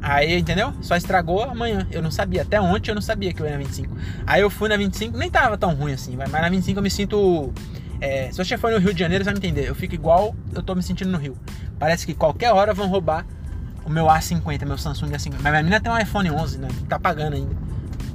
Aí, 0.00 0.38
entendeu? 0.38 0.72
Só 0.80 0.96
estragou 0.96 1.42
amanhã. 1.42 1.86
Eu 1.90 2.00
não 2.00 2.10
sabia, 2.10 2.42
até 2.42 2.58
ontem 2.58 2.90
eu 2.90 2.94
não 2.94 3.02
sabia 3.02 3.34
que 3.34 3.42
eu 3.42 3.46
ia 3.46 3.52
na 3.52 3.58
25. 3.58 3.94
Aí 4.26 4.40
eu 4.40 4.48
fui 4.48 4.68
na 4.68 4.76
25, 4.76 5.18
nem 5.18 5.30
tava 5.30 5.58
tão 5.58 5.74
ruim 5.74 5.92
assim, 5.92 6.16
mas 6.16 6.30
na 6.30 6.48
25 6.48 6.78
eu 6.78 6.82
me 6.82 6.90
sinto 6.90 7.52
é, 8.00 8.30
se 8.30 8.36
você 8.36 8.56
for 8.56 8.70
no 8.70 8.78
Rio 8.78 8.92
de 8.92 9.00
Janeiro, 9.00 9.24
você 9.24 9.30
vai 9.30 9.40
me 9.40 9.46
entender. 9.46 9.68
Eu 9.68 9.74
fico 9.74 9.94
igual 9.94 10.34
eu 10.54 10.62
tô 10.62 10.74
me 10.74 10.82
sentindo 10.82 11.10
no 11.10 11.18
Rio. 11.18 11.36
Parece 11.78 12.06
que 12.06 12.14
qualquer 12.14 12.52
hora 12.52 12.74
vão 12.74 12.88
roubar 12.88 13.26
o 13.86 13.90
meu 13.90 14.06
A50, 14.06 14.66
meu 14.66 14.76
Samsung 14.76 15.10
A50. 15.10 15.34
Mas 15.34 15.42
minha 15.42 15.62
menina 15.62 15.80
tem 15.80 15.90
um 15.90 15.98
iPhone 15.98 16.30
11, 16.30 16.58
né? 16.58 16.68
Tá 16.88 16.98
pagando 16.98 17.34
ainda. 17.34 17.54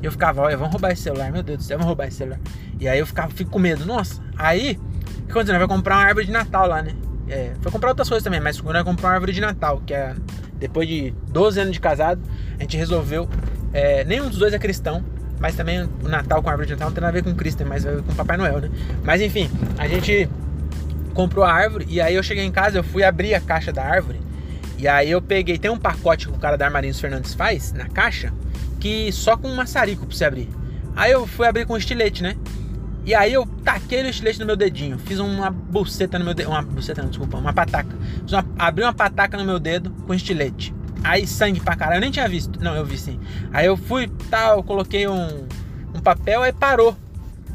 E 0.01 0.05
eu 0.05 0.11
ficava, 0.11 0.41
olha, 0.41 0.57
vão 0.57 0.67
roubar 0.67 0.91
esse 0.91 1.03
celular, 1.03 1.31
meu 1.31 1.41
Deus 1.41 1.59
do 1.59 1.63
céu, 1.63 1.77
vão 1.77 1.87
roubar 1.87 2.07
esse 2.07 2.17
celular. 2.17 2.39
E 2.79 2.87
aí 2.87 2.99
eu 2.99 3.07
ficava, 3.07 3.31
fico 3.31 3.49
com 3.49 3.59
medo. 3.59 3.85
Nossa, 3.85 4.21
aí, 4.37 4.77
o 5.19 5.25
que 5.25 5.31
aconteceu? 5.31 5.57
Vai 5.57 5.67
comprar 5.67 5.95
uma 5.95 6.03
árvore 6.03 6.25
de 6.25 6.31
Natal 6.31 6.67
lá, 6.67 6.81
né? 6.81 6.93
É, 7.29 7.53
foi 7.61 7.71
comprar 7.71 7.89
outras 7.89 8.09
coisas 8.09 8.23
também, 8.23 8.41
mas 8.41 8.59
quando 8.59 8.73
vai 8.73 8.83
comprar 8.83 9.09
uma 9.09 9.13
árvore 9.13 9.31
de 9.31 9.39
Natal, 9.39 9.81
que 9.85 9.93
é 9.93 10.13
depois 10.59 10.87
de 10.87 11.13
12 11.29 11.59
anos 11.59 11.73
de 11.73 11.79
casado, 11.79 12.21
a 12.59 12.63
gente 12.63 12.75
resolveu. 12.75 13.29
É, 13.73 14.03
nenhum 14.03 14.27
dos 14.27 14.37
dois 14.37 14.53
é 14.53 14.59
cristão, 14.59 15.03
mas 15.39 15.55
também 15.55 15.83
o 16.03 16.07
Natal 16.09 16.43
com 16.43 16.49
a 16.49 16.51
árvore 16.51 16.67
de 16.67 16.73
Natal 16.73 16.89
não 16.89 16.93
tem 16.93 17.01
nada 17.01 17.17
a 17.17 17.21
ver 17.21 17.23
com 17.23 17.35
Cristo, 17.35 17.65
mas 17.65 17.83
vai 17.83 17.95
ver 17.95 18.03
com 18.03 18.13
Papai 18.13 18.35
Noel, 18.35 18.59
né? 18.59 18.69
Mas 19.03 19.21
enfim, 19.21 19.49
a 19.77 19.87
gente 19.87 20.29
comprou 21.13 21.45
a 21.45 21.51
árvore 21.51 21.85
e 21.87 22.01
aí 22.01 22.15
eu 22.15 22.23
cheguei 22.23 22.43
em 22.43 22.51
casa, 22.51 22.79
eu 22.79 22.83
fui 22.83 23.03
abrir 23.03 23.33
a 23.33 23.39
caixa 23.39 23.71
da 23.71 23.83
árvore. 23.83 24.19
E 24.81 24.87
aí 24.87 25.11
eu 25.11 25.21
peguei, 25.21 25.59
tem 25.59 25.69
um 25.69 25.77
pacote 25.77 26.27
que 26.27 26.33
o 26.33 26.39
cara 26.39 26.57
da 26.57 26.65
Armarinhos 26.65 26.99
Fernandes 26.99 27.35
faz 27.35 27.71
na 27.71 27.87
caixa, 27.87 28.33
que 28.79 29.11
só 29.11 29.37
com 29.37 29.47
um 29.47 29.55
maçarico 29.55 30.07
pra 30.07 30.17
você 30.17 30.25
abrir. 30.25 30.49
Aí 30.95 31.11
eu 31.11 31.27
fui 31.27 31.47
abrir 31.47 31.67
com 31.67 31.73
um 31.73 31.77
estilete, 31.77 32.23
né? 32.23 32.35
E 33.05 33.13
aí 33.13 33.31
eu 33.31 33.45
taquei 33.63 34.01
o 34.01 34.07
estilete 34.07 34.39
no 34.39 34.45
meu 34.47 34.55
dedinho, 34.55 34.97
fiz 34.97 35.19
uma 35.19 35.51
buceta 35.51 36.17
no 36.17 36.25
meu 36.25 36.33
dedo, 36.33 36.49
uma 36.49 36.63
buceta 36.63 37.03
não, 37.03 37.09
desculpa, 37.09 37.37
uma 37.37 37.53
pataca. 37.53 37.95
Uma, 38.27 38.43
abri 38.57 38.83
uma 38.83 38.91
pataca 38.91 39.37
no 39.37 39.45
meu 39.45 39.59
dedo 39.59 39.91
com 40.07 40.15
estilete. 40.15 40.73
Aí 41.03 41.27
sangue 41.27 41.59
pra 41.59 41.75
caralho, 41.75 41.97
eu 41.97 42.01
nem 42.01 42.09
tinha 42.09 42.27
visto. 42.27 42.59
Não, 42.59 42.75
eu 42.75 42.83
vi 42.83 42.97
sim. 42.97 43.19
Aí 43.53 43.67
eu 43.67 43.77
fui, 43.77 44.07
tal, 44.31 44.63
coloquei 44.63 45.07
um, 45.07 45.47
um 45.93 45.99
papel, 45.99 46.41
aí 46.41 46.51
parou, 46.51 46.97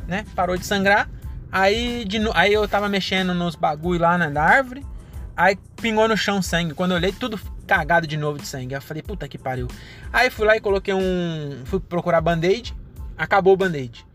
né? 0.07 0.25
Parou 0.37 0.57
de 0.57 0.65
sangrar. 0.65 1.11
Aí, 1.51 2.05
de, 2.05 2.19
aí 2.35 2.53
eu 2.53 2.69
tava 2.69 2.89
mexendo 2.89 3.35
nos 3.35 3.57
bagulho 3.57 4.01
lá 4.01 4.17
na 4.17 4.41
árvore. 4.41 4.87
Aí 5.37 5.59
pingou 5.77 6.09
no 6.09 6.17
chão 6.17 6.43
sangue. 6.43 6.75
Quando 6.75 6.93
eu 6.93 6.97
olhei, 6.97 7.13
tudo 7.13 7.39
cagado 7.67 8.07
de 8.07 8.17
novo 8.17 8.39
de 8.39 8.47
sangue. 8.47 8.75
Eu 8.75 8.83
falei, 8.83 9.03
puta 9.03 9.29
que 9.29 9.39
pariu. 9.39 9.69
Aí 10.13 10.31
fui 10.31 10.47
lá 10.47 10.57
e 10.57 10.61
coloquei 10.61 10.95
um. 10.95 11.63
Fui 11.65 11.81
procurar 11.81 12.21
band-aid. 12.21 12.75
Acabou 13.17 13.55
o 13.55 13.57
band-aid. 13.57 14.07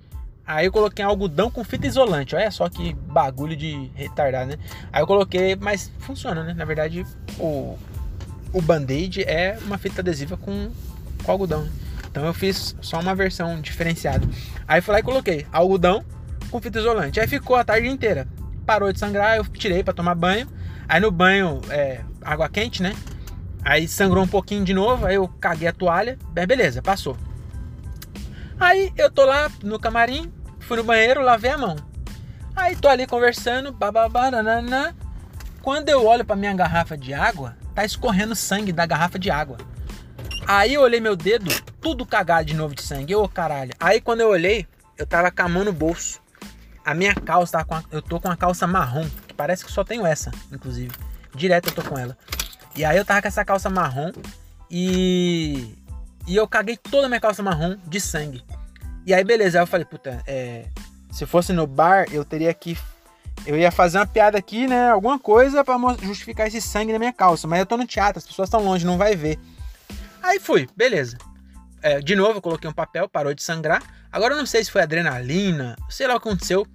Aí 0.45 0.65
eu 0.65 0.71
coloquei 0.71 1.03
algodão 1.05 1.49
com 1.49 1.63
fita 1.63 1.87
isolante. 1.87 2.35
Olha 2.35 2.51
só 2.51 2.67
que 2.67 2.93
bagulho 2.93 3.55
de 3.55 3.89
retardado, 3.95 4.51
né? 4.51 4.57
Aí 4.91 5.01
eu 5.01 5.07
coloquei, 5.07 5.55
mas 5.55 5.91
funciona, 5.99 6.43
né? 6.43 6.53
Na 6.53 6.65
verdade, 6.65 7.05
o, 7.39 7.77
o 8.51 8.61
band-aid 8.61 9.23
é 9.23 9.57
uma 9.61 9.77
fita 9.77 10.01
adesiva 10.01 10.35
com, 10.35 10.71
com 11.23 11.31
algodão. 11.31 11.67
Então 12.09 12.25
eu 12.25 12.33
fiz 12.33 12.75
só 12.81 12.99
uma 12.99 13.15
versão 13.15 13.61
diferenciada. 13.61 14.27
Aí 14.67 14.81
fui 14.81 14.93
lá 14.93 14.99
e 14.99 15.03
coloquei 15.03 15.47
algodão 15.51 16.03
com 16.49 16.59
fita 16.59 16.79
isolante. 16.79 17.19
Aí 17.19 17.27
ficou 17.27 17.55
a 17.55 17.63
tarde 17.63 17.87
inteira. 17.87 18.27
Parou 18.65 18.91
de 18.91 18.99
sangrar, 18.99 19.37
eu 19.37 19.45
tirei 19.45 19.83
para 19.83 19.93
tomar 19.93 20.15
banho. 20.15 20.47
Aí 20.91 20.99
no 20.99 21.09
banho, 21.09 21.61
é, 21.69 22.01
água 22.21 22.49
quente, 22.49 22.83
né? 22.83 22.93
Aí 23.63 23.87
sangrou 23.87 24.25
um 24.25 24.27
pouquinho 24.27 24.65
de 24.65 24.73
novo, 24.73 25.05
aí 25.05 25.15
eu 25.15 25.25
caguei 25.39 25.69
a 25.69 25.71
toalha. 25.71 26.19
Beleza, 26.33 26.81
passou. 26.81 27.15
Aí 28.59 28.91
eu 28.97 29.09
tô 29.09 29.23
lá 29.23 29.49
no 29.63 29.79
camarim, 29.79 30.29
fui 30.59 30.75
no 30.75 30.83
banheiro, 30.83 31.21
lavei 31.21 31.49
a 31.49 31.57
mão. 31.57 31.77
Aí 32.53 32.75
tô 32.75 32.89
ali 32.89 33.07
conversando, 33.07 33.71
bababá, 33.71 34.29
nanana. 34.29 34.93
Quando 35.61 35.87
eu 35.87 36.05
olho 36.05 36.25
para 36.25 36.35
minha 36.35 36.53
garrafa 36.53 36.97
de 36.97 37.13
água, 37.13 37.55
tá 37.73 37.85
escorrendo 37.85 38.35
sangue 38.35 38.73
da 38.73 38.85
garrafa 38.85 39.17
de 39.17 39.31
água. 39.31 39.59
Aí 40.45 40.73
eu 40.73 40.81
olhei 40.81 40.99
meu 40.99 41.15
dedo, 41.15 41.49
tudo 41.79 42.05
cagado 42.05 42.47
de 42.47 42.53
novo 42.53 42.75
de 42.75 42.81
sangue. 42.81 43.15
Ô 43.15 43.29
caralho. 43.29 43.71
Aí 43.79 44.01
quando 44.01 44.19
eu 44.19 44.27
olhei, 44.27 44.67
eu 44.97 45.07
tava 45.07 45.31
com 45.31 45.41
a 45.41 45.47
mão 45.47 45.63
no 45.63 45.71
bolso. 45.71 46.19
A 46.83 46.93
minha 46.93 47.15
calça 47.15 47.53
tava 47.53 47.63
com 47.63 47.75
a, 47.75 47.83
eu 47.93 48.01
tô 48.01 48.19
com 48.19 48.29
a 48.29 48.35
calça 48.35 48.67
marrom, 48.67 49.07
parece 49.41 49.65
que 49.65 49.71
só 49.71 49.83
tenho 49.83 50.05
essa, 50.05 50.29
inclusive. 50.51 50.91
Direto 51.33 51.69
eu 51.69 51.73
tô 51.73 51.81
com 51.81 51.97
ela. 51.97 52.15
E 52.75 52.85
aí 52.85 52.95
eu 52.95 53.03
tava 53.03 53.23
com 53.23 53.27
essa 53.27 53.43
calça 53.43 53.71
marrom 53.71 54.11
e 54.69 55.75
e 56.27 56.35
eu 56.35 56.47
caguei 56.47 56.77
toda 56.77 57.07
a 57.07 57.09
minha 57.09 57.19
calça 57.19 57.41
marrom 57.41 57.75
de 57.87 57.99
sangue. 57.99 58.43
E 59.03 59.15
aí 59.15 59.23
beleza, 59.23 59.57
aí 59.57 59.63
eu 59.63 59.67
falei, 59.67 59.83
puta, 59.83 60.21
é, 60.27 60.65
se 61.11 61.25
fosse 61.25 61.51
no 61.53 61.65
bar, 61.65 62.05
eu 62.11 62.23
teria 62.23 62.53
que 62.53 62.77
eu 63.43 63.57
ia 63.57 63.71
fazer 63.71 63.97
uma 63.97 64.05
piada 64.05 64.37
aqui, 64.37 64.67
né? 64.67 64.91
Alguma 64.91 65.17
coisa 65.17 65.63
para 65.63 65.75
justificar 66.03 66.47
esse 66.47 66.61
sangue 66.61 66.93
na 66.93 66.99
minha 66.99 67.11
calça. 67.11 67.47
Mas 67.47 67.57
eu 67.57 67.65
tô 67.65 67.75
no 67.75 67.87
teatro, 67.87 68.19
as 68.19 68.27
pessoas 68.27 68.47
estão 68.47 68.63
longe, 68.63 68.85
não 68.85 68.99
vai 68.99 69.15
ver. 69.15 69.39
Aí 70.21 70.39
fui, 70.39 70.69
beleza. 70.77 71.17
É, 71.81 71.99
de 71.99 72.15
novo, 72.15 72.37
eu 72.37 72.41
coloquei 72.43 72.69
um 72.69 72.73
papel, 72.73 73.09
parou 73.09 73.33
de 73.33 73.41
sangrar. 73.41 73.81
Agora 74.11 74.35
eu 74.35 74.37
não 74.37 74.45
sei 74.45 74.63
se 74.63 74.69
foi 74.69 74.83
adrenalina, 74.83 75.75
sei 75.89 76.05
lá 76.05 76.15
o 76.15 76.21
que 76.21 76.27
aconteceu. 76.29 76.67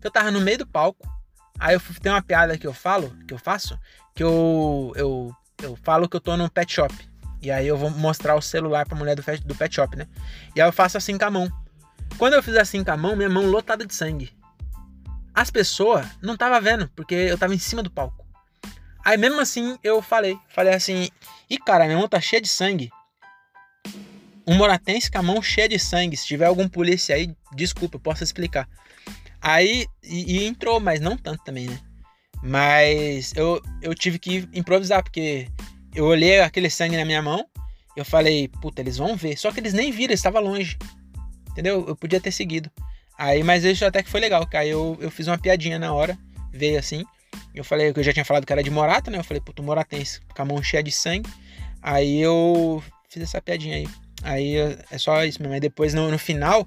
Eu 0.00 0.10
tava 0.12 0.30
no 0.30 0.40
meio 0.40 0.58
do 0.58 0.66
palco. 0.66 1.15
Aí 1.58 1.74
eu 1.74 1.80
tem 2.00 2.12
uma 2.12 2.22
piada 2.22 2.58
que 2.58 2.66
eu 2.66 2.72
falo, 2.72 3.16
que 3.26 3.32
eu 3.32 3.38
faço, 3.38 3.78
que 4.14 4.22
eu, 4.22 4.92
eu, 4.96 5.34
eu 5.62 5.76
falo 5.76 6.08
que 6.08 6.16
eu 6.16 6.20
tô 6.20 6.36
num 6.36 6.48
pet 6.48 6.72
shop. 6.72 6.94
E 7.40 7.50
aí 7.50 7.66
eu 7.66 7.76
vou 7.76 7.90
mostrar 7.90 8.34
o 8.34 8.42
celular 8.42 8.86
pra 8.86 8.96
mulher 8.96 9.14
do, 9.14 9.22
do 9.44 9.54
pet 9.54 9.74
shop, 9.74 9.96
né? 9.96 10.06
E 10.54 10.60
aí 10.60 10.68
eu 10.68 10.72
faço 10.72 10.96
assim 10.96 11.16
com 11.16 11.24
a 11.24 11.30
mão. 11.30 11.50
Quando 12.18 12.34
eu 12.34 12.42
fiz 12.42 12.56
assim 12.56 12.82
com 12.82 12.90
a 12.90 12.96
mão, 12.96 13.14
minha 13.14 13.28
mão 13.28 13.46
lotada 13.46 13.86
de 13.86 13.94
sangue. 13.94 14.32
As 15.34 15.50
pessoas 15.50 16.06
não 16.22 16.36
tava 16.36 16.60
vendo, 16.60 16.88
porque 16.96 17.14
eu 17.14 17.36
tava 17.36 17.54
em 17.54 17.58
cima 17.58 17.82
do 17.82 17.90
palco. 17.90 18.26
Aí 19.04 19.16
mesmo 19.16 19.40
assim 19.40 19.78
eu 19.84 20.02
falei, 20.02 20.38
falei 20.48 20.74
assim, 20.74 21.10
e 21.48 21.58
cara, 21.58 21.84
minha 21.84 21.98
mão 21.98 22.08
tá 22.08 22.20
cheia 22.20 22.40
de 22.40 22.48
sangue. 22.48 22.90
Um 24.46 24.54
moratense 24.54 25.10
com 25.10 25.18
a 25.18 25.22
mão 25.22 25.42
cheia 25.42 25.68
de 25.68 25.78
sangue. 25.78 26.16
Se 26.16 26.26
tiver 26.26 26.46
algum 26.46 26.68
polícia 26.68 27.14
aí, 27.14 27.34
desculpa, 27.52 27.96
eu 27.96 28.00
posso 28.00 28.24
explicar. 28.24 28.68
Aí, 29.48 29.86
e, 30.02 30.38
e, 30.38 30.44
entrou, 30.44 30.80
mas 30.80 31.00
não 31.00 31.16
tanto 31.16 31.44
também, 31.44 31.68
né? 31.68 31.78
Mas 32.42 33.32
eu, 33.36 33.62
eu 33.80 33.94
tive 33.94 34.18
que 34.18 34.48
improvisar, 34.52 35.04
porque 35.04 35.46
eu 35.94 36.04
olhei 36.04 36.40
aquele 36.40 36.68
sangue 36.68 36.96
na 36.96 37.04
minha 37.04 37.22
mão, 37.22 37.46
eu 37.96 38.04
falei, 38.04 38.48
puta, 38.60 38.80
eles 38.82 38.96
vão 38.96 39.14
ver. 39.14 39.38
Só 39.38 39.52
que 39.52 39.60
eles 39.60 39.72
nem 39.72 39.92
viram, 39.92 40.12
estava 40.12 40.40
longe. 40.40 40.76
Entendeu? 41.52 41.84
Eu 41.86 41.94
podia 41.94 42.20
ter 42.20 42.32
seguido. 42.32 42.68
Aí, 43.16 43.44
mas 43.44 43.62
isso 43.64 43.84
até 43.86 44.02
que 44.02 44.10
foi 44.10 44.18
legal, 44.18 44.48
aí 44.52 44.68
eu, 44.68 44.98
eu 45.00 45.12
fiz 45.12 45.28
uma 45.28 45.38
piadinha 45.38 45.78
na 45.78 45.94
hora, 45.94 46.18
veio 46.52 46.76
assim. 46.76 47.04
Eu 47.54 47.62
falei 47.62 47.92
que 47.92 48.00
eu 48.00 48.04
já 48.04 48.12
tinha 48.12 48.24
falado 48.24 48.44
que 48.44 48.52
era 48.52 48.64
de 48.64 48.70
Morata, 48.70 49.12
né? 49.12 49.18
Eu 49.18 49.24
falei, 49.24 49.40
puto, 49.40 49.62
Moratense, 49.62 50.22
com 50.22 50.42
a 50.42 50.44
mão 50.44 50.60
cheia 50.60 50.82
de 50.82 50.90
sangue. 50.90 51.30
Aí 51.80 52.20
eu 52.20 52.82
fiz 53.08 53.22
essa 53.22 53.40
piadinha 53.40 53.76
aí. 53.76 53.88
Aí 54.24 54.56
é 54.90 54.98
só 54.98 55.24
isso 55.24 55.40
mesmo. 55.40 55.54
Aí 55.54 55.60
depois 55.60 55.94
no, 55.94 56.10
no 56.10 56.18
final, 56.18 56.66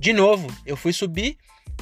de 0.00 0.12
novo, 0.12 0.52
eu 0.66 0.76
fui 0.76 0.92
subir. 0.92 1.38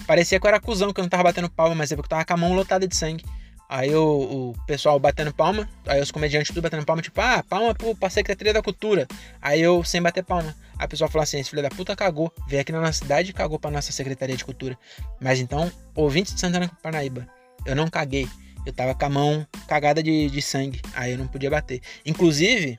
Parecia 0.06 0.38
que 0.38 0.46
eu 0.46 0.48
era 0.48 0.60
cuzão, 0.60 0.92
que 0.92 1.00
eu 1.00 1.02
não 1.02 1.08
tava 1.08 1.24
batendo 1.24 1.50
palma, 1.50 1.74
mas 1.74 1.92
é 1.92 1.96
porque 1.96 2.06
eu 2.06 2.10
tava 2.10 2.24
com 2.24 2.34
a 2.34 2.36
mão 2.36 2.54
lotada 2.54 2.86
de 2.86 2.94
sangue. 2.94 3.24
Aí 3.68 3.92
o, 3.94 4.52
o 4.54 4.54
pessoal 4.64 4.98
batendo 5.00 5.34
palma, 5.34 5.68
aí 5.86 6.00
os 6.00 6.12
comediantes 6.12 6.48
tudo 6.48 6.62
batendo 6.62 6.84
palma, 6.84 7.02
tipo, 7.02 7.20
ah, 7.20 7.42
palma 7.48 7.74
pro, 7.74 7.96
pra 7.96 8.08
Secretaria 8.08 8.52
da 8.52 8.62
Cultura. 8.62 9.08
Aí 9.42 9.60
eu 9.60 9.82
sem 9.82 10.00
bater 10.00 10.22
palma. 10.22 10.54
Aí 10.78 10.86
o 10.86 10.88
pessoal 10.88 11.10
falou 11.10 11.24
assim: 11.24 11.38
esse 11.40 11.50
filho 11.50 11.62
da 11.62 11.68
puta 11.68 11.96
cagou. 11.96 12.32
Veio 12.46 12.62
aqui 12.62 12.70
na 12.70 12.80
nossa 12.80 13.00
cidade 13.00 13.30
e 13.30 13.32
cagou 13.32 13.58
pra 13.58 13.70
nossa 13.70 13.90
Secretaria 13.90 14.36
de 14.36 14.44
Cultura. 14.44 14.78
Mas 15.20 15.40
então, 15.40 15.70
ouvintes 15.96 16.34
de 16.34 16.40
Santana 16.40 16.70
Parnaíba, 16.80 17.28
eu 17.64 17.74
não 17.74 17.88
caguei. 17.88 18.28
Eu 18.64 18.72
tava 18.72 18.94
com 18.94 19.04
a 19.04 19.08
mão 19.08 19.46
cagada 19.66 20.02
de, 20.02 20.30
de 20.30 20.42
sangue. 20.42 20.80
Aí 20.94 21.12
eu 21.12 21.18
não 21.18 21.26
podia 21.26 21.50
bater. 21.50 21.80
Inclusive, 22.04 22.78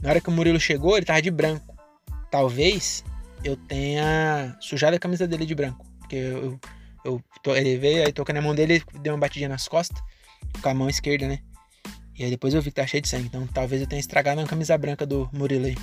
na 0.00 0.10
hora 0.10 0.20
que 0.20 0.28
o 0.28 0.32
Murilo 0.32 0.60
chegou, 0.60 0.96
ele 0.96 1.06
tava 1.06 1.20
de 1.20 1.30
branco. 1.30 1.76
Talvez 2.30 3.04
eu 3.44 3.56
tenha 3.56 4.56
sujado 4.60 4.96
a 4.96 4.98
camisa 4.98 5.26
dele 5.26 5.44
de 5.44 5.54
branco. 5.54 5.91
Porque 6.12 6.16
eu, 6.16 6.60
eu 7.04 7.56
ele 7.56 7.78
veio, 7.78 8.04
aí 8.04 8.12
tocando 8.12 8.36
na 8.36 8.42
mão 8.42 8.54
dele, 8.54 8.82
deu 9.00 9.14
uma 9.14 9.20
batidinha 9.20 9.48
nas 9.48 9.66
costas 9.66 10.02
com 10.60 10.68
a 10.68 10.74
mão 10.74 10.90
esquerda, 10.90 11.26
né? 11.26 11.38
E 12.18 12.24
aí 12.24 12.30
depois 12.30 12.52
eu 12.52 12.60
vi 12.60 12.70
que 12.70 12.76
tá 12.76 12.86
cheio 12.86 13.02
de 13.02 13.08
sangue. 13.08 13.28
Então 13.28 13.46
talvez 13.46 13.80
eu 13.80 13.88
tenha 13.88 13.98
estragado 13.98 14.42
a 14.42 14.46
camisa 14.46 14.76
branca 14.76 15.06
do 15.06 15.28
Murilo 15.32 15.64
aí. 15.64 15.76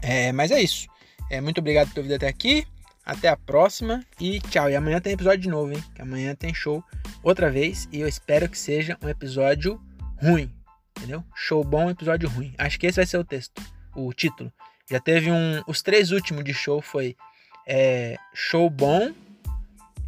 É, 0.00 0.30
mas 0.30 0.52
é 0.52 0.62
isso. 0.62 0.86
É, 1.28 1.40
muito 1.40 1.58
obrigado 1.58 1.88
por 1.88 1.94
ter 1.94 2.02
vindo 2.02 2.14
até 2.14 2.28
aqui. 2.28 2.64
Até 3.04 3.26
a 3.28 3.36
próxima 3.36 4.04
e 4.20 4.38
tchau. 4.38 4.70
E 4.70 4.76
amanhã 4.76 5.00
tem 5.00 5.14
episódio 5.14 5.40
de 5.40 5.48
novo, 5.48 5.72
hein? 5.72 5.82
Que 5.92 6.02
amanhã 6.02 6.36
tem 6.36 6.54
show 6.54 6.84
outra 7.20 7.50
vez. 7.50 7.88
E 7.90 7.98
eu 7.98 8.06
espero 8.06 8.48
que 8.48 8.56
seja 8.56 8.96
um 9.02 9.08
episódio 9.08 9.80
ruim. 10.22 10.52
Entendeu? 10.96 11.24
Show 11.34 11.64
bom, 11.64 11.90
episódio 11.90 12.28
ruim. 12.28 12.54
Acho 12.56 12.78
que 12.78 12.86
esse 12.86 12.96
vai 12.96 13.06
ser 13.06 13.18
o 13.18 13.24
texto, 13.24 13.60
o 13.96 14.12
título. 14.12 14.52
Já 14.88 15.00
teve 15.00 15.32
um. 15.32 15.62
Os 15.66 15.82
três 15.82 16.12
últimos 16.12 16.44
de 16.44 16.54
show 16.54 16.80
foi 16.80 17.16
é, 17.66 18.16
show 18.32 18.70
bom, 18.70 19.12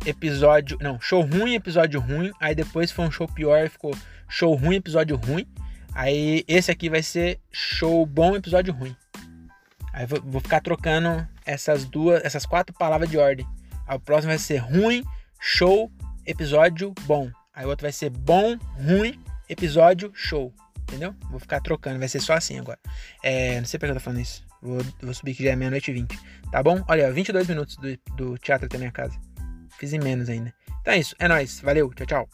episódio. 0.05 0.79
Não, 0.81 1.01
show 1.01 1.23
ruim, 1.23 1.55
episódio 1.55 2.01
ruim. 2.01 2.31
Aí 2.41 2.55
depois 2.55 2.91
foi 2.91 3.05
um 3.05 3.11
show 3.11 3.29
pior 3.29 3.65
e 3.65 3.69
ficou 3.69 3.97
show 4.29 4.55
ruim, 4.55 4.77
episódio 4.77 5.17
ruim. 5.17 5.47
Aí 5.95 6.45
esse 6.47 6.71
aqui 6.71 6.89
vai 6.89 7.03
ser 7.03 7.41
show 7.51 8.07
bom, 8.07 8.37
episódio 8.37 8.73
ruim. 8.73 8.97
Aí 9.93 10.07
vou, 10.07 10.21
vou 10.23 10.41
ficar 10.41 10.61
trocando 10.61 11.27
essas 11.45 11.85
duas, 11.85 12.25
essas 12.25 12.47
quatro 12.47 12.75
palavras 12.77 13.11
de 13.11 13.19
ordem. 13.19 13.47
Aí 13.87 13.97
o 13.97 14.01
próximo 14.01 14.31
vai 14.31 14.39
ser 14.39 14.59
ruim, 14.59 15.05
show, 15.41 15.91
episódio 16.25 16.95
bom. 17.03 17.31
Aí 17.53 17.67
o 17.67 17.69
outro 17.69 17.85
vai 17.85 17.93
ser 17.93 18.11
bom, 18.11 18.57
ruim, 18.77 19.19
episódio 19.49 20.13
show. 20.15 20.53
Entendeu? 20.83 21.15
Vou 21.31 21.39
ficar 21.39 21.61
trocando, 21.61 21.99
vai 21.99 22.09
ser 22.09 22.21
só 22.21 22.35
assim 22.35 22.59
agora. 22.59 22.79
É, 23.23 23.59
não 23.61 23.67
sei 23.67 23.79
pra 23.79 23.89
que 23.89 23.93
eu 23.93 23.97
tô 23.97 24.01
falando 24.01 24.21
isso. 24.21 24.45
Vou, 24.63 24.81
vou 25.01 25.15
subir 25.15 25.35
que 25.35 25.45
já 25.45 25.51
é 25.51 25.57
meia-noite 25.57 25.91
e 25.91 25.95
vinte. 25.95 26.19
Tá 26.51 26.63
bom? 26.63 26.83
Olha, 26.89 27.13
22 27.13 27.49
minutos 27.49 27.77
do, 27.77 27.99
do 28.17 28.39
teatro 28.39 28.67
até 28.67 28.77
minha 28.77 28.91
casa. 28.93 29.19
Fiz 29.81 29.95
em 29.95 29.99
menos 29.99 30.29
ainda. 30.29 30.53
Então 30.83 30.93
é 30.93 30.99
isso. 30.99 31.16
É 31.19 31.27
nóis. 31.27 31.59
Valeu. 31.61 31.90
Tchau, 31.95 32.07
tchau. 32.07 32.29